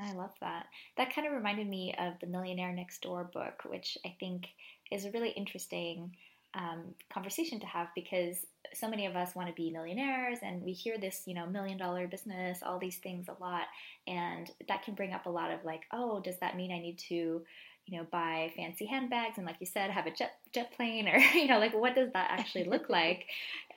I 0.00 0.12
love 0.12 0.32
that. 0.40 0.66
That 0.96 1.14
kind 1.14 1.26
of 1.26 1.32
reminded 1.32 1.68
me 1.68 1.94
of 1.98 2.14
the 2.20 2.26
Millionaire 2.26 2.72
Next 2.72 3.00
Door 3.00 3.30
book, 3.32 3.62
which 3.64 3.96
I 4.04 4.14
think 4.20 4.46
is 4.90 5.04
a 5.04 5.10
really 5.10 5.30
interesting 5.30 6.12
um, 6.54 6.94
conversation 7.12 7.60
to 7.60 7.66
have 7.66 7.88
because 7.94 8.36
so 8.72 8.88
many 8.88 9.06
of 9.06 9.16
us 9.16 9.34
want 9.34 9.48
to 9.48 9.54
be 9.54 9.70
millionaires 9.70 10.38
and 10.42 10.62
we 10.62 10.72
hear 10.72 10.98
this, 10.98 11.22
you 11.26 11.34
know, 11.34 11.46
million 11.46 11.76
dollar 11.76 12.08
business, 12.08 12.62
all 12.62 12.78
these 12.78 12.98
things 12.98 13.26
a 13.28 13.42
lot. 13.42 13.64
And 14.06 14.50
that 14.68 14.82
can 14.82 14.94
bring 14.94 15.12
up 15.12 15.26
a 15.26 15.30
lot 15.30 15.50
of 15.50 15.64
like, 15.64 15.82
oh, 15.92 16.20
does 16.20 16.38
that 16.40 16.56
mean 16.56 16.72
I 16.72 16.78
need 16.78 16.98
to 17.08 17.42
you 17.86 17.98
know, 17.98 18.06
buy 18.10 18.52
fancy 18.56 18.86
handbags 18.86 19.38
and, 19.38 19.46
like 19.46 19.56
you 19.60 19.66
said, 19.66 19.90
have 19.90 20.06
a 20.06 20.10
jet 20.10 20.32
jet 20.52 20.72
plane, 20.76 21.08
or 21.08 21.16
you 21.34 21.46
know, 21.46 21.58
like 21.58 21.74
what 21.74 21.94
does 21.94 22.12
that 22.12 22.30
actually 22.30 22.64
look 22.64 22.88
like? 22.90 23.26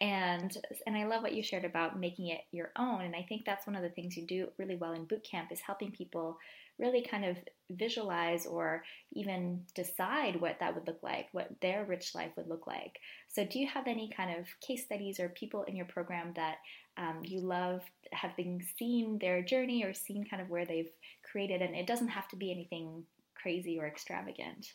And 0.01 0.55
and 0.85 0.97
I 0.97 1.05
love 1.05 1.21
what 1.21 1.33
you 1.33 1.43
shared 1.43 1.65
about 1.65 1.99
making 1.99 2.27
it 2.27 2.41
your 2.51 2.71
own. 2.77 3.01
And 3.01 3.15
I 3.15 3.25
think 3.27 3.45
that's 3.45 3.67
one 3.67 3.75
of 3.75 3.83
the 3.83 3.89
things 3.89 4.17
you 4.17 4.25
do 4.25 4.49
really 4.57 4.75
well 4.75 4.93
in 4.93 5.05
boot 5.05 5.23
camp 5.23 5.51
is 5.51 5.59
helping 5.61 5.91
people 5.91 6.37
really 6.79 7.01
kind 7.01 7.25
of 7.25 7.37
visualize 7.71 8.45
or 8.45 8.83
even 9.11 9.61
decide 9.75 10.39
what 10.39 10.57
that 10.59 10.73
would 10.73 10.87
look 10.87 11.03
like, 11.03 11.27
what 11.33 11.51
their 11.61 11.83
rich 11.85 12.15
life 12.15 12.31
would 12.37 12.47
look 12.47 12.65
like. 12.65 12.99
So, 13.27 13.45
do 13.45 13.59
you 13.59 13.67
have 13.67 13.85
any 13.85 14.09
kind 14.15 14.39
of 14.39 14.47
case 14.65 14.85
studies 14.85 15.19
or 15.19 15.29
people 15.29 15.63
in 15.63 15.75
your 15.75 15.85
program 15.85 16.31
that 16.35 16.57
um, 16.97 17.19
you 17.23 17.41
love, 17.41 17.81
have 18.11 18.35
been 18.35 18.61
seen 18.77 19.19
their 19.19 19.43
journey 19.43 19.83
or 19.83 19.93
seen 19.93 20.25
kind 20.25 20.41
of 20.41 20.49
where 20.49 20.65
they've 20.65 20.89
created? 21.29 21.61
And 21.61 21.75
it 21.75 21.85
doesn't 21.85 22.07
have 22.07 22.27
to 22.29 22.35
be 22.35 22.51
anything 22.51 23.03
crazy 23.41 23.78
or 23.80 23.88
extravagant. 23.88 24.67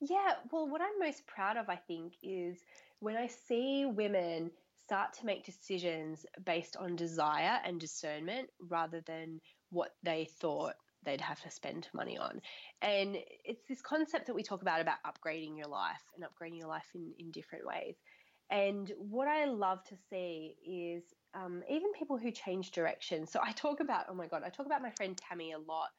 Yeah, 0.00 0.34
well, 0.52 0.68
what 0.68 0.80
I'm 0.80 0.98
most 1.00 1.26
proud 1.26 1.56
of, 1.56 1.68
I 1.68 1.76
think, 1.76 2.14
is 2.22 2.58
when 3.00 3.16
I 3.16 3.26
see 3.26 3.84
women 3.86 4.50
start 4.84 5.12
to 5.14 5.26
make 5.26 5.44
decisions 5.44 6.24
based 6.46 6.76
on 6.76 6.96
desire 6.96 7.58
and 7.64 7.80
discernment 7.80 8.48
rather 8.70 9.02
than 9.06 9.40
what 9.70 9.90
they 10.02 10.28
thought 10.40 10.74
they'd 11.04 11.20
have 11.20 11.40
to 11.42 11.50
spend 11.50 11.88
money 11.94 12.16
on. 12.18 12.40
And 12.82 13.16
it's 13.44 13.62
this 13.68 13.82
concept 13.82 14.26
that 14.26 14.34
we 14.34 14.42
talk 14.42 14.62
about 14.62 14.80
about 14.80 14.96
upgrading 15.06 15.56
your 15.56 15.68
life 15.68 16.02
and 16.14 16.24
upgrading 16.24 16.58
your 16.58 16.68
life 16.68 16.86
in, 16.94 17.12
in 17.18 17.30
different 17.30 17.66
ways. 17.66 17.96
And 18.50 18.90
what 18.98 19.28
I 19.28 19.44
love 19.44 19.84
to 19.84 19.96
see 20.10 20.54
is 20.66 21.02
um, 21.34 21.62
even 21.68 21.92
people 21.98 22.16
who 22.16 22.30
change 22.30 22.70
direction. 22.70 23.26
So 23.26 23.40
I 23.42 23.52
talk 23.52 23.80
about, 23.80 24.06
oh 24.08 24.14
my 24.14 24.26
God, 24.26 24.42
I 24.44 24.48
talk 24.48 24.66
about 24.66 24.82
my 24.82 24.90
friend 24.96 25.16
Tammy 25.16 25.52
a 25.52 25.58
lot. 25.58 25.90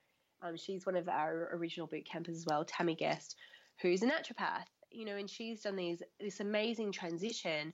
Um, 0.42 0.56
she's 0.58 0.86
one 0.86 0.96
of 0.96 1.10
our 1.10 1.50
original 1.54 1.88
boot 1.88 2.06
campers 2.06 2.38
as 2.38 2.46
well, 2.46 2.64
Tammy 2.66 2.96
Guest, 2.96 3.36
who's 3.82 4.04
a 4.04 4.08
naturopath, 4.08 4.68
you 4.92 5.06
know, 5.06 5.16
and 5.16 5.30
she's 5.30 5.62
done 5.62 5.76
these 5.76 6.02
this 6.20 6.40
amazing 6.40 6.92
transition 6.92 7.74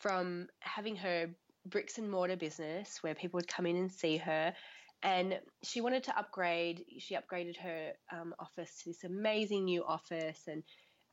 from 0.00 0.48
having 0.60 0.96
her 0.96 1.28
bricks 1.66 1.98
and 1.98 2.10
mortar 2.10 2.36
business 2.36 2.98
where 3.02 3.14
people 3.14 3.38
would 3.38 3.48
come 3.48 3.66
in 3.66 3.76
and 3.76 3.90
see 3.90 4.16
her 4.16 4.54
and 5.02 5.38
she 5.62 5.80
wanted 5.80 6.04
to 6.04 6.18
upgrade. 6.18 6.84
She 6.98 7.16
upgraded 7.16 7.56
her 7.58 7.92
um, 8.12 8.34
office 8.38 8.82
to 8.82 8.90
this 8.90 9.04
amazing 9.04 9.64
new 9.64 9.84
office, 9.84 10.48
and 10.48 10.62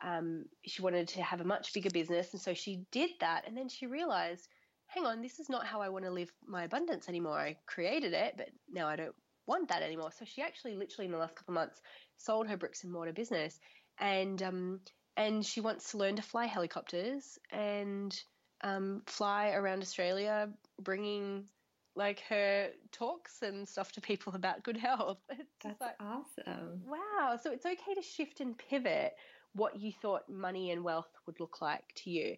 um, 0.01 0.45
she 0.65 0.81
wanted 0.81 1.07
to 1.09 1.21
have 1.21 1.41
a 1.41 1.45
much 1.45 1.73
bigger 1.73 1.89
business. 1.89 2.33
And 2.33 2.41
so 2.41 2.53
she 2.53 2.85
did 2.91 3.11
that, 3.19 3.47
and 3.47 3.55
then 3.57 3.69
she 3.69 3.85
realized, 3.85 4.47
hang 4.87 5.05
on, 5.05 5.21
this 5.21 5.39
is 5.39 5.49
not 5.49 5.65
how 5.65 5.81
I 5.81 5.89
want 5.89 6.05
to 6.05 6.11
live 6.11 6.31
my 6.47 6.63
abundance 6.63 7.09
anymore. 7.09 7.37
I 7.37 7.57
created 7.65 8.13
it, 8.13 8.35
but 8.37 8.49
now 8.71 8.87
I 8.87 8.95
don't 8.95 9.15
want 9.47 9.69
that 9.69 9.81
anymore. 9.81 10.11
So 10.17 10.25
she 10.25 10.41
actually, 10.41 10.75
literally, 10.75 11.05
in 11.05 11.11
the 11.11 11.17
last 11.17 11.35
couple 11.35 11.53
of 11.53 11.55
months, 11.55 11.81
sold 12.17 12.47
her 12.47 12.57
bricks 12.57 12.83
and 12.83 12.91
mortar 12.93 13.13
business, 13.13 13.59
and 13.99 14.41
um, 14.41 14.79
and 15.17 15.45
she 15.45 15.61
wants 15.61 15.91
to 15.91 15.97
learn 15.97 16.15
to 16.15 16.21
fly 16.21 16.45
helicopters 16.45 17.37
and 17.51 18.19
um, 18.61 19.03
fly 19.05 19.51
around 19.51 19.81
Australia, 19.81 20.49
bringing 20.81 21.45
like 21.95 22.21
her 22.21 22.69
talks 22.91 23.41
and 23.43 23.67
stuff 23.67 23.91
to 23.91 24.01
people 24.01 24.33
about 24.35 24.63
good 24.63 24.77
health. 24.77 25.19
It's 25.65 25.79
That's 25.79 25.81
like, 25.81 25.95
awesome. 26.01 26.81
Wow. 26.85 27.39
So 27.41 27.51
it's 27.51 27.65
okay 27.65 27.93
to 27.95 28.01
shift 28.01 28.41
and 28.41 28.57
pivot 28.57 29.13
what 29.53 29.79
you 29.79 29.93
thought 29.93 30.27
money 30.27 30.71
and 30.71 30.83
wealth 30.83 31.07
would 31.25 31.39
look 31.39 31.61
like 31.61 31.85
to 31.95 32.09
you. 32.09 32.35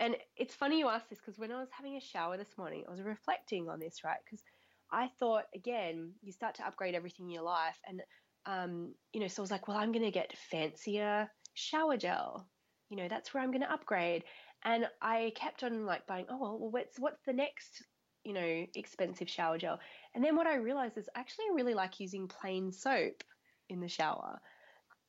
And 0.00 0.16
it's 0.36 0.54
funny 0.54 0.78
you 0.78 0.88
ask 0.88 1.08
this 1.08 1.18
because 1.18 1.38
when 1.38 1.50
I 1.50 1.58
was 1.58 1.70
having 1.72 1.96
a 1.96 2.00
shower 2.00 2.36
this 2.36 2.58
morning, 2.58 2.84
I 2.86 2.90
was 2.90 3.00
reflecting 3.00 3.70
on 3.70 3.80
this, 3.80 4.04
right? 4.04 4.18
Because 4.24 4.42
I 4.90 5.08
thought, 5.18 5.44
again, 5.54 6.12
you 6.22 6.32
start 6.32 6.56
to 6.56 6.66
upgrade 6.66 6.94
everything 6.94 7.26
in 7.26 7.32
your 7.32 7.42
life. 7.42 7.78
And, 7.86 8.02
um, 8.46 8.94
you 9.12 9.20
know, 9.20 9.28
so 9.28 9.42
I 9.42 9.44
was 9.44 9.50
like, 9.50 9.68
well, 9.68 9.76
I'm 9.76 9.92
going 9.92 10.04
to 10.04 10.10
get 10.10 10.36
fancier 10.50 11.28
shower 11.54 11.96
gel. 11.96 12.48
You 12.88 12.96
know, 12.96 13.08
that's 13.08 13.32
where 13.32 13.42
I'm 13.42 13.50
going 13.50 13.62
to 13.62 13.72
upgrade. 13.72 14.24
And 14.64 14.86
I 15.02 15.32
kept 15.36 15.62
on 15.62 15.84
like 15.86 16.06
buying, 16.06 16.26
oh, 16.30 16.38
well, 16.38 16.70
what's, 16.70 16.98
what's 16.98 17.22
the 17.26 17.32
next 17.32 17.82
you 18.24 18.34
know, 18.34 18.66
expensive 18.74 19.30
shower 19.30 19.56
gel. 19.56 19.78
And 20.14 20.22
then 20.22 20.36
what 20.36 20.46
I 20.46 20.56
realized 20.56 20.98
is 20.98 21.08
actually 21.14 21.46
I 21.50 21.54
really 21.54 21.74
like 21.74 21.98
using 21.98 22.28
plain 22.28 22.72
soap 22.72 23.24
in 23.68 23.80
the 23.80 23.88
shower. 23.88 24.38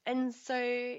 And 0.06 0.34
so 0.34 0.96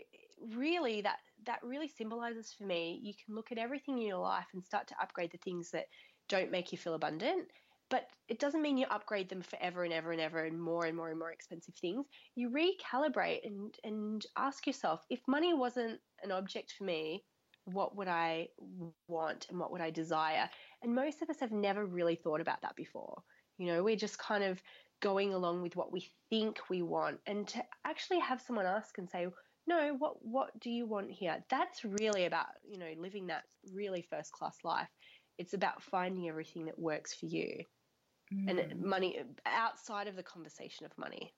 really 0.55 1.03
that 1.03 1.19
that 1.47 1.61
really 1.62 1.88
symbolizes 1.88 2.55
for 2.57 2.64
me 2.64 2.99
you 3.03 3.12
can 3.12 3.35
look 3.35 3.53
at 3.53 3.59
everything 3.59 3.99
in 3.99 4.07
your 4.07 4.19
life 4.19 4.47
and 4.55 4.64
start 4.64 4.87
to 4.88 4.95
upgrade 5.01 5.31
the 5.31 5.38
things 5.38 5.71
that 5.71 5.85
don't 6.29 6.51
make 6.51 6.73
you 6.73 6.79
feel 6.79 6.95
abundant 6.95 7.47
but 7.90 8.07
it 8.29 8.38
doesn't 8.38 8.62
mean 8.62 8.79
you 8.79 8.87
upgrade 8.90 9.29
them 9.29 9.42
forever 9.42 9.85
and 9.85 9.92
ever 9.92 10.12
and 10.12 10.20
ever 10.20 10.44
and 10.44 10.61
more 10.61 10.87
and 10.87 10.96
more 10.96 11.11
and 11.11 11.18
more 11.18 11.33
expensive 11.33 11.74
things 11.74 12.07
you 12.35 12.50
recalibrate 12.50 13.44
and 13.44 13.74
and 13.85 14.26
ask 14.37 14.66
yourself 14.66 15.05
if 15.11 15.20
money 15.26 15.53
wasn't 15.55 15.98
an 16.22 16.31
object 16.33 16.72
for 16.76 16.85
me 16.85 17.22
what 17.64 17.96
would 17.96 18.09
i 18.09 18.48
want 19.09 19.46
and 19.50 19.59
what 19.59 19.70
would 19.70 19.81
i 19.81 19.90
desire 19.90 20.48
and 20.83 20.94
most 20.94 21.22
of 21.22 21.29
us 21.31 21.40
have 21.40 21.53
never 21.53 21.85
really 21.85 22.16
thought 22.16 22.40
about 22.40 22.62
that 22.62 22.76
before. 22.76 23.22
You 23.59 23.66
know, 23.66 23.83
we're 23.83 23.96
just 23.96 24.18
kind 24.18 24.44
of 24.44 24.62
going 25.00 25.35
along 25.35 25.62
with 25.62 25.76
what 25.76 25.92
we 25.92 26.09
think 26.31 26.59
we 26.70 26.83
want. 26.83 27.18
And 27.26 27.46
to 27.48 27.62
actually 27.85 28.20
have 28.20 28.40
someone 28.40 28.66
ask 28.66 28.96
and 28.98 29.09
say, 29.09 29.26
no, 29.66 29.94
what 29.98 30.24
what 30.24 30.59
do 30.59 30.70
you 30.70 30.87
want 30.87 31.11
here? 31.11 31.44
That's 31.50 31.85
really 31.85 32.24
about, 32.24 32.46
you 32.68 32.79
know, 32.79 32.92
living 32.98 33.26
that 33.26 33.44
really 33.72 34.07
first 34.09 34.33
class 34.33 34.57
life. 34.64 34.88
It's 35.38 35.53
about 35.55 35.83
finding 35.83 36.29
everything 36.29 36.66
that 36.66 36.79
works 36.79 37.14
for 37.14 37.26
you. 37.26 37.64
Mm. 38.33 38.49
And 38.49 38.83
money 38.83 39.19
outside 39.45 40.07
of 40.07 40.16
the 40.16 40.23
conversation 40.23 40.87
of 40.87 40.97
money. 40.97 41.35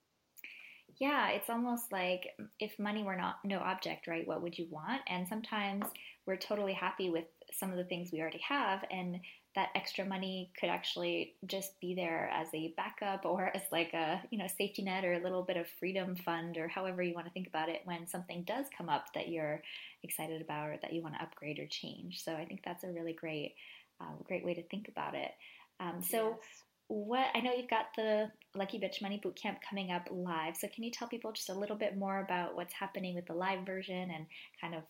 Yeah, 0.98 1.30
it's 1.30 1.48
almost 1.48 1.90
like 1.90 2.28
if 2.60 2.78
money 2.78 3.02
were 3.02 3.16
not 3.16 3.36
no 3.44 3.58
object, 3.58 4.06
right? 4.06 4.26
What 4.26 4.42
would 4.42 4.58
you 4.58 4.66
want? 4.70 5.00
And 5.08 5.26
sometimes 5.26 5.86
we're 6.26 6.36
totally 6.36 6.74
happy 6.74 7.10
with 7.10 7.24
some 7.52 7.70
of 7.70 7.76
the 7.76 7.84
things 7.84 8.10
we 8.12 8.20
already 8.20 8.42
have 8.46 8.84
and 8.90 9.20
that 9.54 9.68
extra 9.74 10.04
money 10.04 10.50
could 10.58 10.70
actually 10.70 11.34
just 11.46 11.78
be 11.78 11.94
there 11.94 12.30
as 12.32 12.48
a 12.54 12.72
backup 12.76 13.26
or 13.26 13.54
as 13.54 13.62
like 13.70 13.92
a 13.92 14.22
you 14.30 14.38
know 14.38 14.46
safety 14.46 14.82
net 14.82 15.04
or 15.04 15.12
a 15.12 15.22
little 15.22 15.42
bit 15.42 15.56
of 15.56 15.66
freedom 15.78 16.16
fund 16.16 16.56
or 16.56 16.68
however 16.68 17.02
you 17.02 17.14
want 17.14 17.26
to 17.26 17.32
think 17.32 17.46
about 17.46 17.68
it 17.68 17.82
when 17.84 18.06
something 18.06 18.44
does 18.44 18.66
come 18.76 18.88
up 18.88 19.12
that 19.14 19.28
you're 19.28 19.62
excited 20.02 20.40
about 20.40 20.70
or 20.70 20.78
that 20.80 20.92
you 20.92 21.02
want 21.02 21.14
to 21.14 21.22
upgrade 21.22 21.58
or 21.58 21.66
change 21.66 22.22
so 22.24 22.32
i 22.32 22.44
think 22.44 22.62
that's 22.64 22.84
a 22.84 22.92
really 22.92 23.12
great 23.12 23.54
um, 24.00 24.16
great 24.24 24.44
way 24.44 24.54
to 24.54 24.62
think 24.68 24.88
about 24.88 25.14
it 25.14 25.32
um, 25.80 26.00
so 26.00 26.30
yes. 26.30 26.62
What 26.92 27.26
i 27.34 27.40
know 27.40 27.52
you've 27.52 27.70
got 27.70 27.86
the 27.96 28.30
lucky 28.54 28.78
bitch 28.78 29.00
money 29.00 29.20
bootcamp 29.24 29.56
coming 29.68 29.90
up 29.90 30.06
live 30.10 30.54
so 30.54 30.68
can 30.68 30.84
you 30.84 30.90
tell 30.90 31.08
people 31.08 31.32
just 31.32 31.48
a 31.48 31.54
little 31.54 31.76
bit 31.76 31.96
more 31.96 32.20
about 32.20 32.54
what's 32.54 32.74
happening 32.74 33.14
with 33.14 33.26
the 33.26 33.32
live 33.32 33.64
version 33.64 34.10
and 34.10 34.26
kind 34.60 34.74
of 34.74 34.82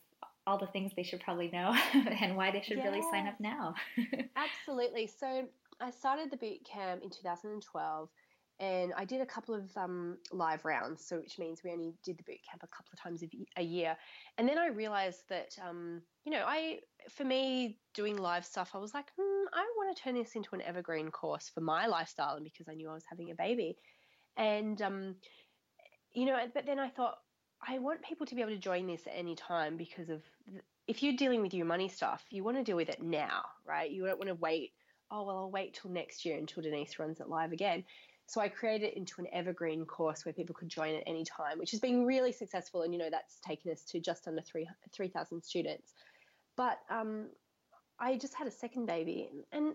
all 0.45 0.57
the 0.57 0.67
things 0.67 0.91
they 0.95 1.03
should 1.03 1.21
probably 1.21 1.49
know 1.49 1.73
and 2.21 2.35
why 2.35 2.51
they 2.51 2.61
should 2.61 2.77
yes. 2.77 2.85
really 2.85 3.01
sign 3.11 3.27
up 3.27 3.39
now. 3.39 3.73
Absolutely. 4.35 5.07
So 5.07 5.47
I 5.79 5.91
started 5.91 6.31
the 6.31 6.37
boot 6.37 6.59
camp 6.69 7.01
in 7.03 7.09
2012 7.09 8.09
and 8.59 8.93
I 8.95 9.05
did 9.05 9.21
a 9.21 9.25
couple 9.25 9.55
of 9.55 9.75
um, 9.75 10.17
live 10.31 10.63
rounds, 10.63 11.05
so 11.05 11.17
which 11.17 11.39
means 11.39 11.63
we 11.63 11.71
only 11.71 11.93
did 12.03 12.17
the 12.17 12.23
boot 12.23 12.39
camp 12.49 12.63
a 12.63 12.67
couple 12.67 12.91
of 12.93 12.99
times 12.99 13.23
a 13.57 13.63
year. 13.63 13.97
And 14.37 14.47
then 14.47 14.57
I 14.57 14.67
realized 14.67 15.23
that, 15.29 15.57
um, 15.67 16.01
you 16.23 16.31
know, 16.31 16.43
I 16.45 16.79
for 17.09 17.23
me 17.23 17.79
doing 17.93 18.17
live 18.17 18.45
stuff, 18.45 18.71
I 18.73 18.77
was 18.77 18.93
like, 18.93 19.07
hmm, 19.19 19.47
I 19.53 19.65
want 19.75 19.95
to 19.95 20.03
turn 20.03 20.15
this 20.15 20.35
into 20.35 20.55
an 20.55 20.61
evergreen 20.61 21.09
course 21.09 21.49
for 21.49 21.61
my 21.61 21.87
lifestyle, 21.87 22.35
and 22.35 22.43
because 22.43 22.67
I 22.69 22.75
knew 22.75 22.89
I 22.89 22.93
was 22.93 23.05
having 23.09 23.31
a 23.31 23.35
baby, 23.35 23.77
and 24.37 24.81
um, 24.81 25.15
you 26.13 26.25
know, 26.25 26.37
but 26.53 26.65
then 26.65 26.79
I 26.79 26.89
thought, 26.89 27.17
I 27.67 27.79
want 27.79 28.03
people 28.03 28.25
to 28.27 28.35
be 28.35 28.41
able 28.41 28.51
to 28.51 28.57
join 28.57 28.87
this 28.87 29.07
at 29.07 29.13
any 29.15 29.35
time 29.35 29.77
because 29.77 30.09
of 30.09 30.21
if 30.87 31.01
you're 31.01 31.15
dealing 31.15 31.41
with 31.41 31.53
your 31.53 31.65
money 31.65 31.87
stuff, 31.89 32.23
you 32.29 32.43
want 32.43 32.57
to 32.57 32.63
deal 32.63 32.75
with 32.75 32.89
it 32.89 33.01
now, 33.01 33.43
right? 33.65 33.89
You 33.89 34.05
don't 34.05 34.19
want 34.19 34.29
to 34.29 34.35
wait. 34.35 34.71
Oh 35.09 35.23
well, 35.23 35.37
I'll 35.37 35.51
wait 35.51 35.73
till 35.73 35.91
next 35.91 36.25
year 36.25 36.37
until 36.37 36.63
Denise 36.63 36.99
runs 36.99 37.19
it 37.19 37.29
live 37.29 37.51
again. 37.51 37.85
So 38.25 38.41
I 38.41 38.47
created 38.47 38.87
it 38.87 38.97
into 38.97 39.15
an 39.19 39.27
evergreen 39.33 39.85
course 39.85 40.25
where 40.25 40.33
people 40.33 40.55
could 40.55 40.69
join 40.69 40.95
at 40.95 41.03
any 41.05 41.23
time, 41.23 41.59
which 41.59 41.71
has 41.71 41.79
been 41.79 42.05
really 42.05 42.31
successful. 42.31 42.81
And 42.81 42.93
you 42.93 42.99
know 42.99 43.09
that's 43.09 43.39
taken 43.39 43.71
us 43.71 43.83
to 43.85 43.99
just 43.99 44.27
under 44.27 44.41
three 44.41 44.67
three 44.91 45.09
thousand 45.09 45.43
students. 45.43 45.93
But 46.55 46.79
um, 46.89 47.27
I 47.99 48.17
just 48.17 48.35
had 48.35 48.47
a 48.47 48.51
second 48.51 48.85
baby, 48.85 49.29
and 49.51 49.73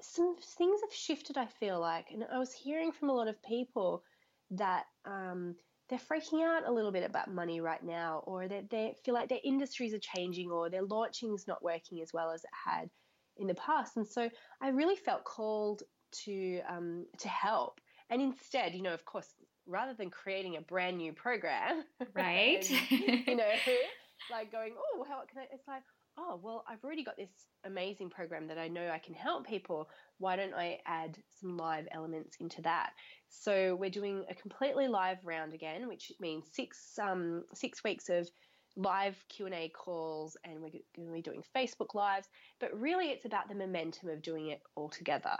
some 0.00 0.36
things 0.58 0.80
have 0.82 0.92
shifted. 0.92 1.38
I 1.38 1.46
feel 1.46 1.80
like, 1.80 2.10
and 2.10 2.24
I 2.32 2.38
was 2.38 2.52
hearing 2.52 2.92
from 2.92 3.10
a 3.10 3.14
lot 3.14 3.28
of 3.28 3.42
people 3.42 4.02
that 4.50 4.84
um, 5.04 5.54
they're 5.88 5.98
freaking 5.98 6.42
out 6.42 6.66
a 6.66 6.72
little 6.72 6.92
bit 6.92 7.08
about 7.08 7.32
money 7.32 7.60
right 7.60 7.82
now, 7.82 8.22
or 8.26 8.48
they, 8.48 8.64
they 8.70 8.94
feel 9.04 9.14
like 9.14 9.28
their 9.28 9.38
industries 9.44 9.94
are 9.94 9.98
changing, 9.98 10.50
or 10.50 10.68
their 10.68 10.82
launching 10.82 11.34
is 11.34 11.46
not 11.46 11.62
working 11.62 12.00
as 12.02 12.12
well 12.12 12.30
as 12.32 12.44
it 12.44 12.50
had 12.52 12.90
in 13.36 13.46
the 13.46 13.54
past. 13.54 13.96
And 13.96 14.06
so 14.06 14.28
I 14.60 14.68
really 14.68 14.96
felt 14.96 15.24
called 15.24 15.82
to 16.24 16.60
um, 16.68 17.06
to 17.18 17.28
help. 17.28 17.80
And 18.10 18.20
instead, 18.20 18.74
you 18.74 18.82
know, 18.82 18.94
of 18.94 19.04
course, 19.04 19.28
rather 19.66 19.94
than 19.94 20.10
creating 20.10 20.56
a 20.56 20.60
brand 20.60 20.98
new 20.98 21.12
program, 21.12 21.84
right? 22.14 22.68
and, 22.70 23.26
you 23.26 23.36
know, 23.36 23.48
like 24.30 24.52
going, 24.52 24.74
oh, 24.78 25.04
how 25.08 25.22
can 25.30 25.38
I? 25.38 25.46
It's 25.52 25.66
like, 25.66 25.82
oh, 26.18 26.38
well, 26.42 26.64
I've 26.68 26.82
already 26.84 27.04
got 27.04 27.16
this 27.16 27.30
amazing 27.64 28.10
program 28.10 28.48
that 28.48 28.58
I 28.58 28.68
know 28.68 28.88
I 28.88 28.98
can 28.98 29.14
help 29.14 29.46
people. 29.46 29.88
Why 30.18 30.36
don't 30.36 30.54
I 30.54 30.78
add 30.86 31.18
some 31.40 31.56
live 31.56 31.88
elements 31.92 32.36
into 32.40 32.62
that? 32.62 32.90
So 33.28 33.74
we're 33.74 33.90
doing 33.90 34.24
a 34.30 34.34
completely 34.34 34.86
live 34.86 35.18
round 35.24 35.54
again, 35.54 35.88
which 35.88 36.12
means 36.20 36.44
six 36.52 36.98
um, 37.02 37.44
six 37.52 37.82
weeks 37.82 38.08
of 38.08 38.28
live 38.76 39.16
Q&A 39.28 39.68
calls 39.68 40.36
and 40.44 40.54
we're 40.54 40.70
going 40.96 41.06
to 41.06 41.12
be 41.12 41.22
doing 41.22 41.42
Facebook 41.56 41.94
lives, 41.94 42.28
but 42.60 42.78
really 42.78 43.06
it's 43.06 43.24
about 43.24 43.48
the 43.48 43.54
momentum 43.54 44.08
of 44.08 44.22
doing 44.22 44.48
it 44.48 44.60
all 44.74 44.88
together. 44.88 45.36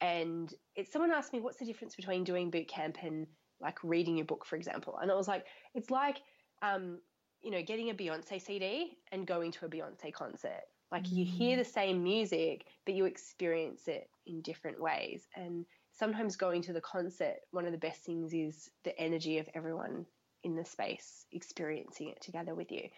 And 0.00 0.52
it's 0.76 0.92
someone 0.92 1.10
asked 1.10 1.32
me 1.32 1.40
what's 1.40 1.58
the 1.58 1.64
difference 1.64 1.96
between 1.96 2.24
doing 2.24 2.50
boot 2.50 2.68
camp 2.68 2.98
and 3.02 3.26
like 3.60 3.78
reading 3.82 4.16
your 4.16 4.26
book, 4.26 4.44
for 4.44 4.56
example. 4.56 4.98
And 5.00 5.10
I 5.10 5.14
was 5.14 5.26
like, 5.26 5.44
it's 5.74 5.90
like 5.90 6.18
um, 6.62 6.98
you 7.42 7.50
know, 7.50 7.62
getting 7.62 7.90
a 7.90 7.94
Beyonce 7.94 8.40
CD 8.40 8.98
and 9.12 9.26
going 9.26 9.52
to 9.52 9.66
a 9.66 9.68
Beyonce 9.68 10.12
concert. 10.12 10.62
Like 10.90 11.04
mm. 11.04 11.12
you 11.12 11.24
hear 11.24 11.56
mm. 11.56 11.60
the 11.60 11.70
same 11.70 12.02
music, 12.02 12.66
but 12.84 12.94
you 12.94 13.04
experience 13.04 13.88
it 13.88 14.08
in 14.26 14.42
different 14.42 14.80
ways. 14.80 15.26
And 15.36 15.64
sometimes 15.92 16.36
going 16.36 16.62
to 16.62 16.72
the 16.72 16.80
concert, 16.80 17.36
one 17.50 17.66
of 17.66 17.72
the 17.72 17.78
best 17.78 18.02
things 18.02 18.32
is 18.32 18.70
the 18.84 18.98
energy 18.98 19.38
of 19.38 19.48
everyone 19.54 20.06
in 20.44 20.54
the 20.54 20.64
space 20.64 21.26
experiencing 21.32 22.08
it 22.08 22.20
together 22.20 22.54
with 22.54 22.70
you. 22.70 22.88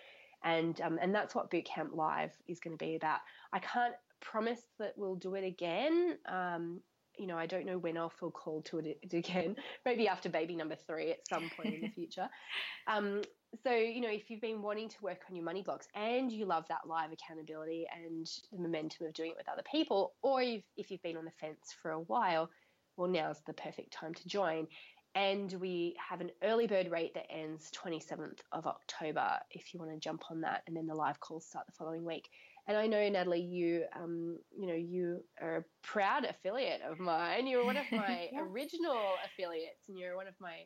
And 0.42 0.80
um, 0.80 0.98
and 1.02 1.14
that's 1.14 1.34
what 1.34 1.50
Bootcamp 1.50 1.94
Live 1.94 2.32
is 2.48 2.60
going 2.60 2.76
to 2.76 2.82
be 2.82 2.96
about. 2.96 3.20
I 3.52 3.58
can't 3.58 3.94
promise 4.20 4.60
that 4.78 4.94
we'll 4.96 5.16
do 5.16 5.34
it 5.34 5.44
again. 5.44 6.16
Um, 6.26 6.80
you 7.20 7.26
know, 7.26 7.36
I 7.36 7.46
don't 7.46 7.66
know 7.66 7.76
when 7.76 7.98
I'll 7.98 8.08
feel 8.08 8.30
called 8.30 8.64
to 8.66 8.78
it 8.78 8.98
again. 9.12 9.56
Maybe 9.84 10.08
after 10.08 10.28
baby 10.28 10.56
number 10.56 10.74
three 10.74 11.10
at 11.10 11.28
some 11.28 11.50
point 11.56 11.74
in 11.74 11.80
the 11.82 11.90
future. 11.90 12.28
Um, 12.86 13.22
so 13.62 13.72
you 13.72 14.00
know 14.00 14.08
if 14.08 14.30
you've 14.30 14.40
been 14.40 14.62
wanting 14.62 14.88
to 14.88 14.96
work 15.02 15.20
on 15.28 15.36
your 15.36 15.44
money 15.44 15.62
blocks 15.62 15.86
and 15.94 16.32
you 16.32 16.46
love 16.46 16.64
that 16.68 16.86
live 16.86 17.10
accountability 17.12 17.86
and 17.92 18.26
the 18.52 18.58
momentum 18.58 19.06
of 19.06 19.12
doing 19.12 19.30
it 19.30 19.36
with 19.36 19.48
other 19.48 19.62
people 19.70 20.14
or 20.22 20.40
if, 20.40 20.62
if 20.76 20.90
you've 20.90 21.02
been 21.02 21.16
on 21.16 21.24
the 21.24 21.30
fence 21.40 21.74
for 21.82 21.90
a 21.90 22.00
while 22.00 22.48
well 22.96 23.08
now's 23.08 23.40
the 23.46 23.52
perfect 23.52 23.92
time 23.92 24.14
to 24.14 24.26
join 24.26 24.66
and 25.14 25.52
we 25.54 25.96
have 26.08 26.20
an 26.20 26.30
early 26.42 26.66
bird 26.66 26.90
rate 26.90 27.12
that 27.14 27.26
ends 27.30 27.70
27th 27.76 28.38
of 28.52 28.66
october 28.66 29.32
if 29.50 29.74
you 29.74 29.80
want 29.80 29.92
to 29.92 29.98
jump 29.98 30.22
on 30.30 30.40
that 30.40 30.62
and 30.66 30.76
then 30.76 30.86
the 30.86 30.94
live 30.94 31.20
calls 31.20 31.46
start 31.46 31.66
the 31.66 31.72
following 31.72 32.04
week 32.04 32.28
and 32.66 32.76
I 32.76 32.86
know 32.86 33.08
Natalie, 33.08 33.40
you 33.40 33.84
um, 33.96 34.38
you 34.56 34.66
know 34.66 34.74
you 34.74 35.24
are 35.40 35.58
a 35.58 35.64
proud 35.82 36.24
affiliate 36.24 36.82
of 36.82 36.98
mine. 36.98 37.46
You're 37.46 37.64
one 37.64 37.76
of 37.76 37.86
my 37.92 38.28
yes. 38.32 38.42
original 38.48 39.00
affiliates, 39.24 39.88
and 39.88 39.98
you're 39.98 40.16
one 40.16 40.28
of 40.28 40.34
my 40.40 40.64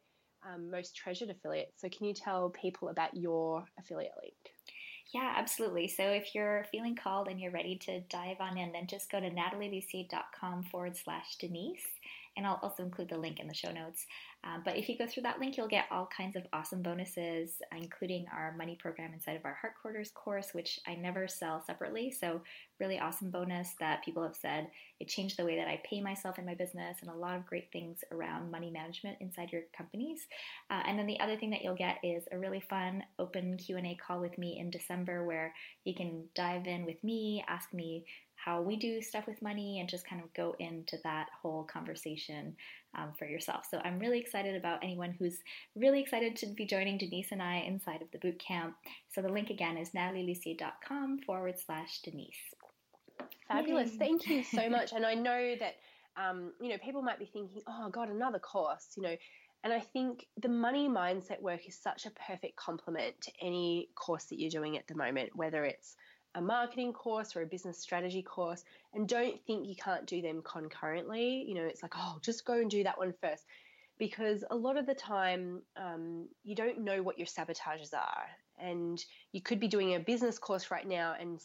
um, 0.48 0.70
most 0.70 0.96
treasured 0.96 1.30
affiliates. 1.30 1.80
So, 1.80 1.88
can 1.88 2.06
you 2.06 2.14
tell 2.14 2.50
people 2.50 2.88
about 2.88 3.16
your 3.16 3.64
affiliate 3.78 4.12
link? 4.22 4.34
Yeah, 5.12 5.34
absolutely. 5.36 5.88
So, 5.88 6.04
if 6.04 6.34
you're 6.34 6.66
feeling 6.70 6.96
called 6.96 7.28
and 7.28 7.40
you're 7.40 7.52
ready 7.52 7.76
to 7.86 8.00
dive 8.10 8.38
on 8.40 8.58
in, 8.58 8.72
then 8.72 8.86
just 8.86 9.10
go 9.10 9.20
to 9.20 9.30
natalielussier.com 9.30 10.64
forward 10.64 10.96
slash 10.96 11.36
Denise 11.40 11.86
and 12.36 12.46
I'll 12.46 12.60
also 12.62 12.82
include 12.82 13.08
the 13.08 13.18
link 13.18 13.40
in 13.40 13.48
the 13.48 13.54
show 13.54 13.70
notes. 13.70 14.06
Uh, 14.44 14.58
but 14.64 14.76
if 14.76 14.88
you 14.88 14.98
go 14.98 15.06
through 15.06 15.22
that 15.22 15.40
link, 15.40 15.56
you'll 15.56 15.68
get 15.68 15.86
all 15.90 16.08
kinds 16.14 16.36
of 16.36 16.42
awesome 16.52 16.82
bonuses, 16.82 17.62
including 17.74 18.26
our 18.36 18.54
money 18.58 18.76
program 18.78 19.14
inside 19.14 19.36
of 19.36 19.44
our 19.44 19.54
Heart 19.54 19.74
Quarters 19.80 20.10
course, 20.14 20.52
which 20.52 20.78
I 20.86 20.94
never 20.94 21.26
sell 21.26 21.62
separately. 21.66 22.10
So, 22.10 22.42
really 22.80 22.98
awesome 22.98 23.30
bonus 23.30 23.74
that 23.78 24.04
people 24.04 24.22
have 24.22 24.34
said 24.34 24.68
it 25.00 25.08
changed 25.08 25.38
the 25.38 25.44
way 25.44 25.56
that 25.56 25.68
I 25.68 25.80
pay 25.88 26.00
myself 26.00 26.38
in 26.38 26.44
my 26.44 26.54
business, 26.54 26.98
and 27.00 27.10
a 27.10 27.14
lot 27.14 27.36
of 27.36 27.46
great 27.46 27.70
things 27.72 28.00
around 28.12 28.50
money 28.50 28.70
management 28.70 29.18
inside 29.20 29.52
your 29.52 29.62
companies. 29.76 30.26
Uh, 30.70 30.82
and 30.86 30.98
then 30.98 31.06
the 31.06 31.20
other 31.20 31.36
thing 31.36 31.50
that 31.50 31.62
you'll 31.62 31.74
get 31.74 31.96
is 32.02 32.24
a 32.30 32.38
really 32.38 32.60
fun 32.60 33.02
open 33.18 33.56
Q 33.56 33.76
and 33.78 33.86
A 33.86 33.94
call 33.94 34.20
with 34.20 34.36
me 34.36 34.58
in 34.58 34.70
December, 34.70 35.24
where 35.24 35.54
you 35.84 35.94
can 35.94 36.24
dive 36.34 36.66
in 36.66 36.84
with 36.84 37.02
me, 37.02 37.44
ask 37.48 37.72
me 37.72 38.04
how 38.44 38.60
we 38.60 38.76
do 38.76 39.00
stuff 39.00 39.26
with 39.26 39.40
money 39.40 39.80
and 39.80 39.88
just 39.88 40.06
kind 40.06 40.22
of 40.22 40.32
go 40.34 40.54
into 40.58 40.98
that 41.02 41.28
whole 41.40 41.64
conversation 41.64 42.54
um, 42.94 43.12
for 43.18 43.24
yourself. 43.24 43.66
So 43.70 43.80
I'm 43.84 43.98
really 43.98 44.18
excited 44.18 44.54
about 44.54 44.80
anyone 44.82 45.14
who's 45.18 45.38
really 45.74 46.00
excited 46.00 46.36
to 46.36 46.46
be 46.46 46.66
joining 46.66 46.98
Denise 46.98 47.32
and 47.32 47.42
I 47.42 47.64
inside 47.66 48.02
of 48.02 48.10
the 48.12 48.18
boot 48.18 48.38
camp. 48.38 48.74
So 49.14 49.22
the 49.22 49.30
link 49.30 49.48
again 49.48 49.78
is 49.78 49.90
natalielussier.com 49.90 51.20
forward 51.20 51.54
slash 51.64 52.00
Denise. 52.02 52.34
Fabulous. 53.48 53.92
Yay. 53.92 53.98
Thank 53.98 54.28
you 54.28 54.44
so 54.44 54.68
much. 54.68 54.92
and 54.94 55.06
I 55.06 55.14
know 55.14 55.54
that, 55.58 55.76
um, 56.16 56.52
you 56.60 56.68
know, 56.68 56.78
people 56.84 57.00
might 57.00 57.18
be 57.18 57.26
thinking, 57.26 57.62
oh, 57.66 57.88
God, 57.90 58.10
another 58.10 58.38
course, 58.38 58.88
you 58.96 59.02
know. 59.02 59.16
And 59.62 59.72
I 59.72 59.80
think 59.80 60.26
the 60.36 60.50
money 60.50 60.90
mindset 60.90 61.40
work 61.40 61.66
is 61.66 61.74
such 61.74 62.04
a 62.04 62.10
perfect 62.10 62.56
complement 62.56 63.18
to 63.22 63.32
any 63.40 63.88
course 63.94 64.24
that 64.24 64.38
you're 64.38 64.50
doing 64.50 64.76
at 64.76 64.86
the 64.86 64.94
moment, 64.94 65.30
whether 65.34 65.64
it's 65.64 65.96
a 66.34 66.40
marketing 66.40 66.92
course 66.92 67.36
or 67.36 67.42
a 67.42 67.46
business 67.46 67.78
strategy 67.78 68.22
course 68.22 68.64
and 68.92 69.08
don't 69.08 69.40
think 69.46 69.68
you 69.68 69.76
can't 69.76 70.06
do 70.06 70.20
them 70.20 70.42
concurrently. 70.42 71.44
You 71.46 71.54
know, 71.54 71.62
it's 71.62 71.82
like, 71.82 71.94
oh, 71.96 72.18
just 72.22 72.44
go 72.44 72.54
and 72.54 72.70
do 72.70 72.82
that 72.84 72.98
one 72.98 73.14
first. 73.20 73.44
Because 73.98 74.44
a 74.50 74.56
lot 74.56 74.76
of 74.76 74.86
the 74.86 74.94
time, 74.94 75.62
um, 75.76 76.26
you 76.42 76.56
don't 76.56 76.80
know 76.80 77.02
what 77.02 77.18
your 77.18 77.28
sabotages 77.28 77.94
are. 77.94 78.24
And 78.58 79.04
you 79.32 79.40
could 79.40 79.60
be 79.60 79.68
doing 79.68 79.94
a 79.94 80.00
business 80.00 80.38
course 80.38 80.70
right 80.70 80.86
now 80.86 81.14
and 81.18 81.40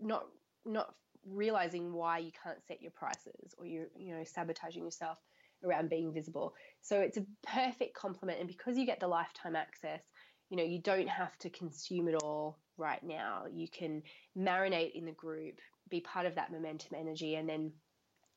not 0.00 0.26
not 0.64 0.94
realizing 1.24 1.92
why 1.92 2.18
you 2.18 2.32
can't 2.42 2.58
set 2.66 2.82
your 2.82 2.90
prices 2.90 3.54
or 3.58 3.66
you're 3.66 3.86
you 3.96 4.14
know 4.14 4.24
sabotaging 4.24 4.84
yourself 4.84 5.18
around 5.64 5.88
being 5.90 6.12
visible. 6.12 6.54
So 6.80 7.00
it's 7.00 7.16
a 7.16 7.26
perfect 7.46 7.94
complement 7.94 8.40
and 8.40 8.48
because 8.48 8.76
you 8.76 8.86
get 8.86 9.00
the 9.00 9.08
lifetime 9.08 9.54
access, 9.54 10.02
you 10.50 10.56
know, 10.56 10.64
you 10.64 10.80
don't 10.80 11.08
have 11.08 11.36
to 11.38 11.50
consume 11.50 12.08
it 12.08 12.14
all 12.16 12.58
right 12.82 13.02
now. 13.02 13.44
You 13.50 13.68
can 13.68 14.02
marinate 14.36 14.92
in 14.94 15.06
the 15.06 15.12
group, 15.12 15.60
be 15.88 16.00
part 16.00 16.26
of 16.26 16.34
that 16.34 16.52
momentum 16.52 16.96
energy, 16.98 17.36
and 17.36 17.48
then, 17.48 17.72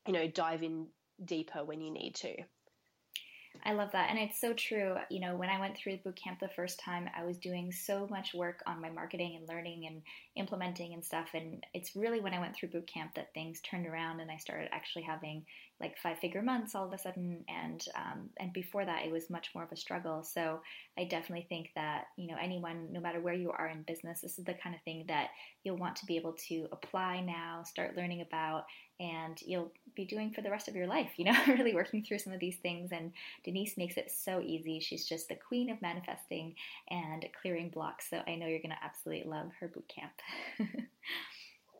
you 0.06 0.12
know, 0.12 0.28
dive 0.28 0.62
in 0.62 0.86
deeper 1.24 1.64
when 1.64 1.80
you 1.80 1.92
need 1.92 2.14
to. 2.16 2.34
I 3.64 3.72
love 3.72 3.92
that. 3.92 4.10
And 4.10 4.18
it's 4.18 4.40
so 4.40 4.52
true. 4.52 4.96
You 5.10 5.20
know, 5.20 5.36
when 5.36 5.48
I 5.48 5.60
went 5.60 5.76
through 5.76 5.98
boot 5.98 6.16
camp 6.16 6.40
the 6.40 6.48
first 6.48 6.78
time, 6.78 7.08
I 7.16 7.24
was 7.24 7.38
doing 7.38 7.72
so 7.72 8.06
much 8.10 8.34
work 8.34 8.62
on 8.66 8.80
my 8.80 8.90
marketing 8.90 9.36
and 9.36 9.48
learning 9.48 9.86
and 9.86 10.02
implementing 10.36 10.94
and 10.94 11.04
stuff. 11.04 11.28
And 11.34 11.64
it's 11.74 11.96
really 11.96 12.20
when 12.20 12.34
I 12.34 12.40
went 12.40 12.54
through 12.54 12.70
boot 12.70 12.86
camp 12.86 13.14
that 13.14 13.32
things 13.34 13.60
turned 13.60 13.86
around 13.86 14.20
and 14.20 14.30
I 14.30 14.36
started 14.36 14.68
actually 14.72 15.02
having 15.02 15.44
like 15.80 15.98
five 15.98 16.18
figure 16.18 16.40
months 16.40 16.74
all 16.74 16.86
of 16.86 16.92
a 16.92 16.98
sudden. 16.98 17.44
And, 17.48 17.84
um, 17.94 18.30
and 18.38 18.52
before 18.52 18.84
that, 18.84 19.04
it 19.04 19.12
was 19.12 19.28
much 19.28 19.50
more 19.54 19.64
of 19.64 19.72
a 19.72 19.76
struggle. 19.76 20.22
So 20.22 20.60
I 20.98 21.04
definitely 21.04 21.46
think 21.48 21.70
that, 21.74 22.04
you 22.16 22.28
know, 22.28 22.36
anyone, 22.40 22.88
no 22.92 23.00
matter 23.00 23.20
where 23.20 23.34
you 23.34 23.50
are 23.50 23.68
in 23.68 23.82
business, 23.82 24.20
this 24.20 24.38
is 24.38 24.44
the 24.44 24.54
kind 24.54 24.74
of 24.74 24.80
thing 24.82 25.04
that 25.08 25.28
you'll 25.64 25.76
want 25.76 25.96
to 25.96 26.06
be 26.06 26.16
able 26.16 26.34
to 26.48 26.66
apply 26.72 27.20
now, 27.20 27.62
start 27.64 27.96
learning 27.96 28.22
about, 28.22 28.64
and 28.98 29.40
you'll 29.42 29.72
be 29.94 30.04
doing 30.04 30.30
for 30.30 30.42
the 30.42 30.50
rest 30.50 30.68
of 30.68 30.76
your 30.76 30.86
life, 30.86 31.12
you 31.16 31.24
know, 31.24 31.36
really 31.48 31.74
working 31.74 32.02
through 32.02 32.18
some 32.18 32.32
of 32.32 32.40
these 32.40 32.56
things. 32.56 32.92
And 32.92 33.12
Denise 33.44 33.76
makes 33.76 33.96
it 33.96 34.10
so 34.10 34.40
easy. 34.40 34.80
She's 34.80 35.06
just 35.06 35.28
the 35.28 35.36
queen 35.36 35.70
of 35.70 35.82
manifesting 35.82 36.54
and 36.90 37.24
clearing 37.40 37.70
blocks. 37.70 38.08
So 38.10 38.22
I 38.26 38.36
know 38.36 38.46
you're 38.46 38.58
going 38.58 38.70
to 38.70 38.84
absolutely 38.84 39.28
love 39.28 39.50
her 39.60 39.68
boot 39.68 39.88
camp. 39.88 40.12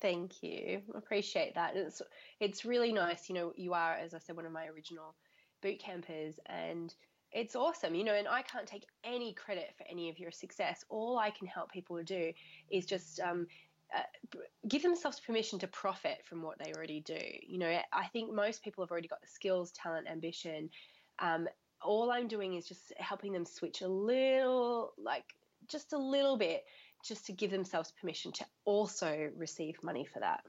Thank 0.02 0.42
you. 0.42 0.82
Appreciate 0.94 1.54
that. 1.54 1.74
It's 1.74 2.02
it's 2.38 2.64
really 2.64 2.92
nice. 2.92 3.28
You 3.28 3.34
know, 3.34 3.52
you 3.56 3.72
are, 3.72 3.94
as 3.94 4.14
I 4.14 4.18
said, 4.18 4.36
one 4.36 4.46
of 4.46 4.52
my 4.52 4.66
original 4.66 5.14
boot 5.62 5.78
campers, 5.78 6.38
and 6.46 6.94
it's 7.32 7.56
awesome. 7.56 7.94
You 7.94 8.04
know, 8.04 8.14
and 8.14 8.28
I 8.28 8.42
can't 8.42 8.66
take 8.66 8.84
any 9.04 9.32
credit 9.32 9.74
for 9.76 9.84
any 9.90 10.10
of 10.10 10.18
your 10.18 10.30
success. 10.30 10.84
All 10.90 11.18
I 11.18 11.30
can 11.30 11.46
help 11.46 11.72
people 11.72 12.02
do 12.02 12.32
is 12.70 12.84
just 12.84 13.20
um, 13.20 13.46
uh, 13.94 14.38
give 14.68 14.82
themselves 14.82 15.20
permission 15.20 15.58
to 15.60 15.66
profit 15.68 16.18
from 16.24 16.42
what 16.42 16.58
they 16.58 16.72
already 16.72 17.00
do. 17.00 17.20
You 17.46 17.58
know, 17.58 17.78
I 17.92 18.06
think 18.12 18.32
most 18.32 18.62
people 18.62 18.84
have 18.84 18.90
already 18.90 19.08
got 19.08 19.20
the 19.20 19.28
skills, 19.28 19.72
talent, 19.72 20.08
ambition. 20.08 20.70
Um, 21.18 21.48
all 21.82 22.10
I'm 22.10 22.28
doing 22.28 22.54
is 22.54 22.66
just 22.66 22.92
helping 22.98 23.32
them 23.32 23.44
switch 23.44 23.82
a 23.82 23.88
little, 23.88 24.92
like 24.98 25.24
just 25.68 25.92
a 25.92 25.98
little 25.98 26.36
bit, 26.36 26.64
just 27.04 27.26
to 27.26 27.32
give 27.32 27.50
themselves 27.50 27.92
permission 28.00 28.32
to 28.32 28.46
also 28.64 29.30
receive 29.36 29.82
money 29.82 30.04
for 30.04 30.20
that. 30.20 30.40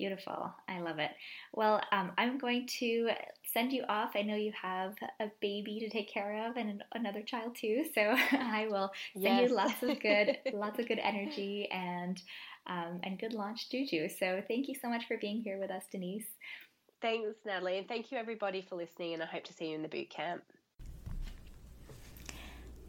Beautiful. 0.00 0.50
I 0.66 0.80
love 0.80 0.98
it. 0.98 1.10
Well, 1.52 1.78
um, 1.92 2.12
I'm 2.16 2.38
going 2.38 2.66
to 2.78 3.10
send 3.52 3.70
you 3.70 3.84
off. 3.86 4.12
I 4.14 4.22
know 4.22 4.34
you 4.34 4.50
have 4.62 4.94
a 5.20 5.26
baby 5.42 5.78
to 5.80 5.90
take 5.90 6.10
care 6.10 6.48
of 6.48 6.56
and 6.56 6.82
another 6.94 7.20
child 7.20 7.54
too. 7.54 7.84
So 7.94 8.00
I 8.32 8.66
will 8.70 8.90
send 9.12 9.24
yes. 9.24 9.50
you 9.50 9.54
lots 9.54 9.82
of 9.82 10.00
good, 10.02 10.38
lots 10.54 10.78
of 10.78 10.88
good 10.88 11.00
energy 11.00 11.68
and 11.70 12.18
um, 12.66 13.00
and 13.02 13.18
good 13.18 13.34
launch 13.34 13.68
juju. 13.68 14.08
So 14.08 14.42
thank 14.48 14.68
you 14.68 14.74
so 14.74 14.88
much 14.88 15.06
for 15.06 15.18
being 15.18 15.42
here 15.42 15.58
with 15.58 15.70
us, 15.70 15.84
Denise. 15.92 16.24
Thanks, 17.02 17.36
Natalie, 17.44 17.76
and 17.76 17.86
thank 17.86 18.10
you 18.10 18.16
everybody 18.16 18.64
for 18.66 18.76
listening. 18.76 19.12
And 19.12 19.22
I 19.22 19.26
hope 19.26 19.44
to 19.44 19.52
see 19.52 19.68
you 19.68 19.74
in 19.74 19.82
the 19.82 19.88
boot 19.88 20.08
camp. 20.08 20.42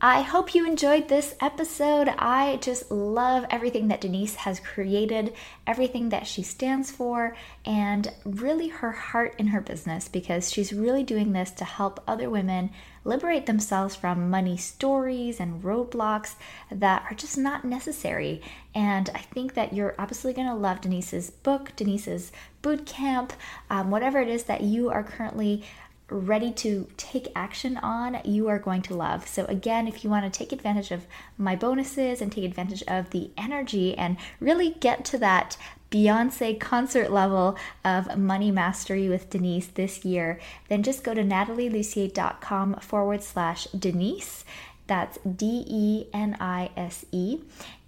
I 0.03 0.23
hope 0.23 0.55
you 0.55 0.65
enjoyed 0.65 1.09
this 1.09 1.35
episode. 1.39 2.07
I 2.07 2.57
just 2.57 2.89
love 2.89 3.45
everything 3.51 3.89
that 3.89 4.01
Denise 4.01 4.33
has 4.33 4.59
created, 4.59 5.31
everything 5.67 6.09
that 6.09 6.25
she 6.25 6.41
stands 6.41 6.89
for, 6.89 7.35
and 7.65 8.11
really 8.25 8.69
her 8.69 8.93
heart 8.93 9.35
in 9.37 9.45
her 9.47 9.61
business 9.61 10.07
because 10.07 10.51
she's 10.51 10.73
really 10.73 11.03
doing 11.03 11.33
this 11.33 11.51
to 11.51 11.65
help 11.65 12.03
other 12.07 12.31
women 12.31 12.71
liberate 13.03 13.45
themselves 13.45 13.95
from 13.95 14.31
money 14.31 14.57
stories 14.57 15.39
and 15.39 15.61
roadblocks 15.61 16.33
that 16.71 17.05
are 17.07 17.15
just 17.15 17.37
not 17.37 17.63
necessary. 17.63 18.41
And 18.73 19.07
I 19.13 19.19
think 19.19 19.53
that 19.53 19.71
you're 19.71 19.93
absolutely 19.99 20.41
going 20.41 20.55
to 20.55 20.59
love 20.59 20.81
Denise's 20.81 21.29
book, 21.29 21.75
Denise's 21.75 22.31
boot 22.63 22.87
camp, 22.87 23.33
um, 23.69 23.91
whatever 23.91 24.19
it 24.19 24.29
is 24.29 24.45
that 24.45 24.61
you 24.61 24.89
are 24.89 25.03
currently 25.03 25.63
ready 26.11 26.51
to 26.53 26.87
take 26.97 27.31
action 27.35 27.77
on, 27.77 28.21
you 28.23 28.47
are 28.47 28.59
going 28.59 28.81
to 28.83 28.93
love. 28.93 29.27
So, 29.27 29.45
again, 29.45 29.87
if 29.87 30.03
you 30.03 30.09
want 30.09 30.31
to 30.31 30.37
take 30.37 30.51
advantage 30.51 30.91
of 30.91 31.07
my 31.37 31.55
bonuses 31.55 32.21
and 32.21 32.31
take 32.31 32.43
advantage 32.43 32.83
of 32.87 33.09
the 33.11 33.31
energy 33.37 33.97
and 33.97 34.17
really 34.39 34.75
get 34.79 35.05
to 35.05 35.17
that 35.19 35.57
Beyonce 35.91 36.59
concert 36.59 37.11
level 37.11 37.57
of 37.83 38.17
money 38.17 38.51
mastery 38.51 39.09
with 39.09 39.29
Denise 39.29 39.67
this 39.67 40.05
year, 40.05 40.39
then 40.69 40.83
just 40.83 41.03
go 41.03 41.13
to 41.13 41.23
natalielussier.com 41.23 42.75
forward 42.75 43.23
slash 43.23 43.65
Denise. 43.77 44.45
That's 44.87 45.17
D 45.19 45.65
E 45.67 46.07
N 46.13 46.35
I 46.39 46.71
S 46.75 47.05
E. 47.11 47.39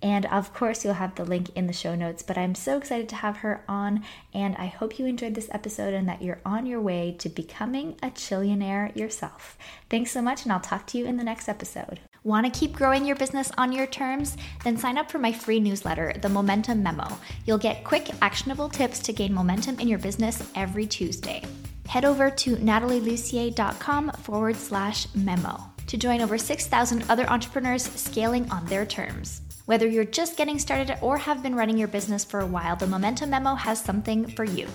And 0.03 0.25
of 0.25 0.53
course, 0.53 0.83
you'll 0.83 0.95
have 0.95 1.15
the 1.15 1.23
link 1.23 1.49
in 1.55 1.65
the 1.65 1.73
show 1.73 1.95
notes. 1.95 2.21
But 2.21 2.37
I'm 2.37 2.55
so 2.55 2.77
excited 2.77 3.07
to 3.09 3.15
have 3.15 3.37
her 3.37 3.63
on, 3.69 4.03
and 4.33 4.53
I 4.57 4.65
hope 4.65 4.99
you 4.99 5.05
enjoyed 5.05 5.33
this 5.33 5.49
episode 5.51 5.93
and 5.93 6.07
that 6.09 6.21
you're 6.21 6.41
on 6.45 6.65
your 6.65 6.81
way 6.81 7.15
to 7.19 7.29
becoming 7.29 7.95
a 8.03 8.07
chillionaire 8.07 8.93
yourself. 8.97 9.57
Thanks 9.89 10.11
so 10.11 10.21
much, 10.21 10.43
and 10.43 10.51
I'll 10.51 10.59
talk 10.59 10.85
to 10.87 10.97
you 10.97 11.05
in 11.05 11.15
the 11.15 11.23
next 11.23 11.47
episode. 11.47 12.01
Want 12.25 12.45
to 12.45 12.59
keep 12.59 12.73
growing 12.73 13.05
your 13.05 13.15
business 13.15 13.49
on 13.57 13.71
your 13.71 13.87
terms? 13.87 14.35
Then 14.65 14.77
sign 14.77 14.97
up 14.97 15.09
for 15.09 15.19
my 15.19 15.31
free 15.31 15.61
newsletter, 15.61 16.13
The 16.21 16.29
Momentum 16.29 16.83
Memo. 16.83 17.07
You'll 17.45 17.57
get 17.57 17.85
quick, 17.85 18.09
actionable 18.21 18.69
tips 18.69 18.99
to 18.99 19.13
gain 19.13 19.33
momentum 19.33 19.79
in 19.79 19.87
your 19.87 19.99
business 19.99 20.49
every 20.53 20.85
Tuesday. 20.85 21.43
Head 21.87 22.03
over 22.03 22.29
to 22.29 22.55
natalielussier.com 22.57 24.11
forward 24.11 24.57
slash 24.57 25.07
memo 25.15 25.61
to 25.87 25.97
join 25.97 26.21
over 26.21 26.37
6,000 26.37 27.05
other 27.09 27.29
entrepreneurs 27.29 27.83
scaling 27.83 28.49
on 28.51 28.65
their 28.65 28.85
terms. 28.85 29.41
Whether 29.65 29.87
you're 29.87 30.03
just 30.03 30.35
getting 30.35 30.59
started 30.59 30.97
or 31.01 31.19
have 31.19 31.41
been 31.41 31.55
running 31.55 31.77
your 31.77 31.87
business 31.87 32.25
for 32.25 32.41
a 32.41 32.45
while, 32.45 32.75
the 32.75 32.85
Momentum 32.85 33.29
Memo 33.29 33.55
has 33.55 33.81
something 33.81 34.27
for 34.27 34.43
you. 34.43 34.67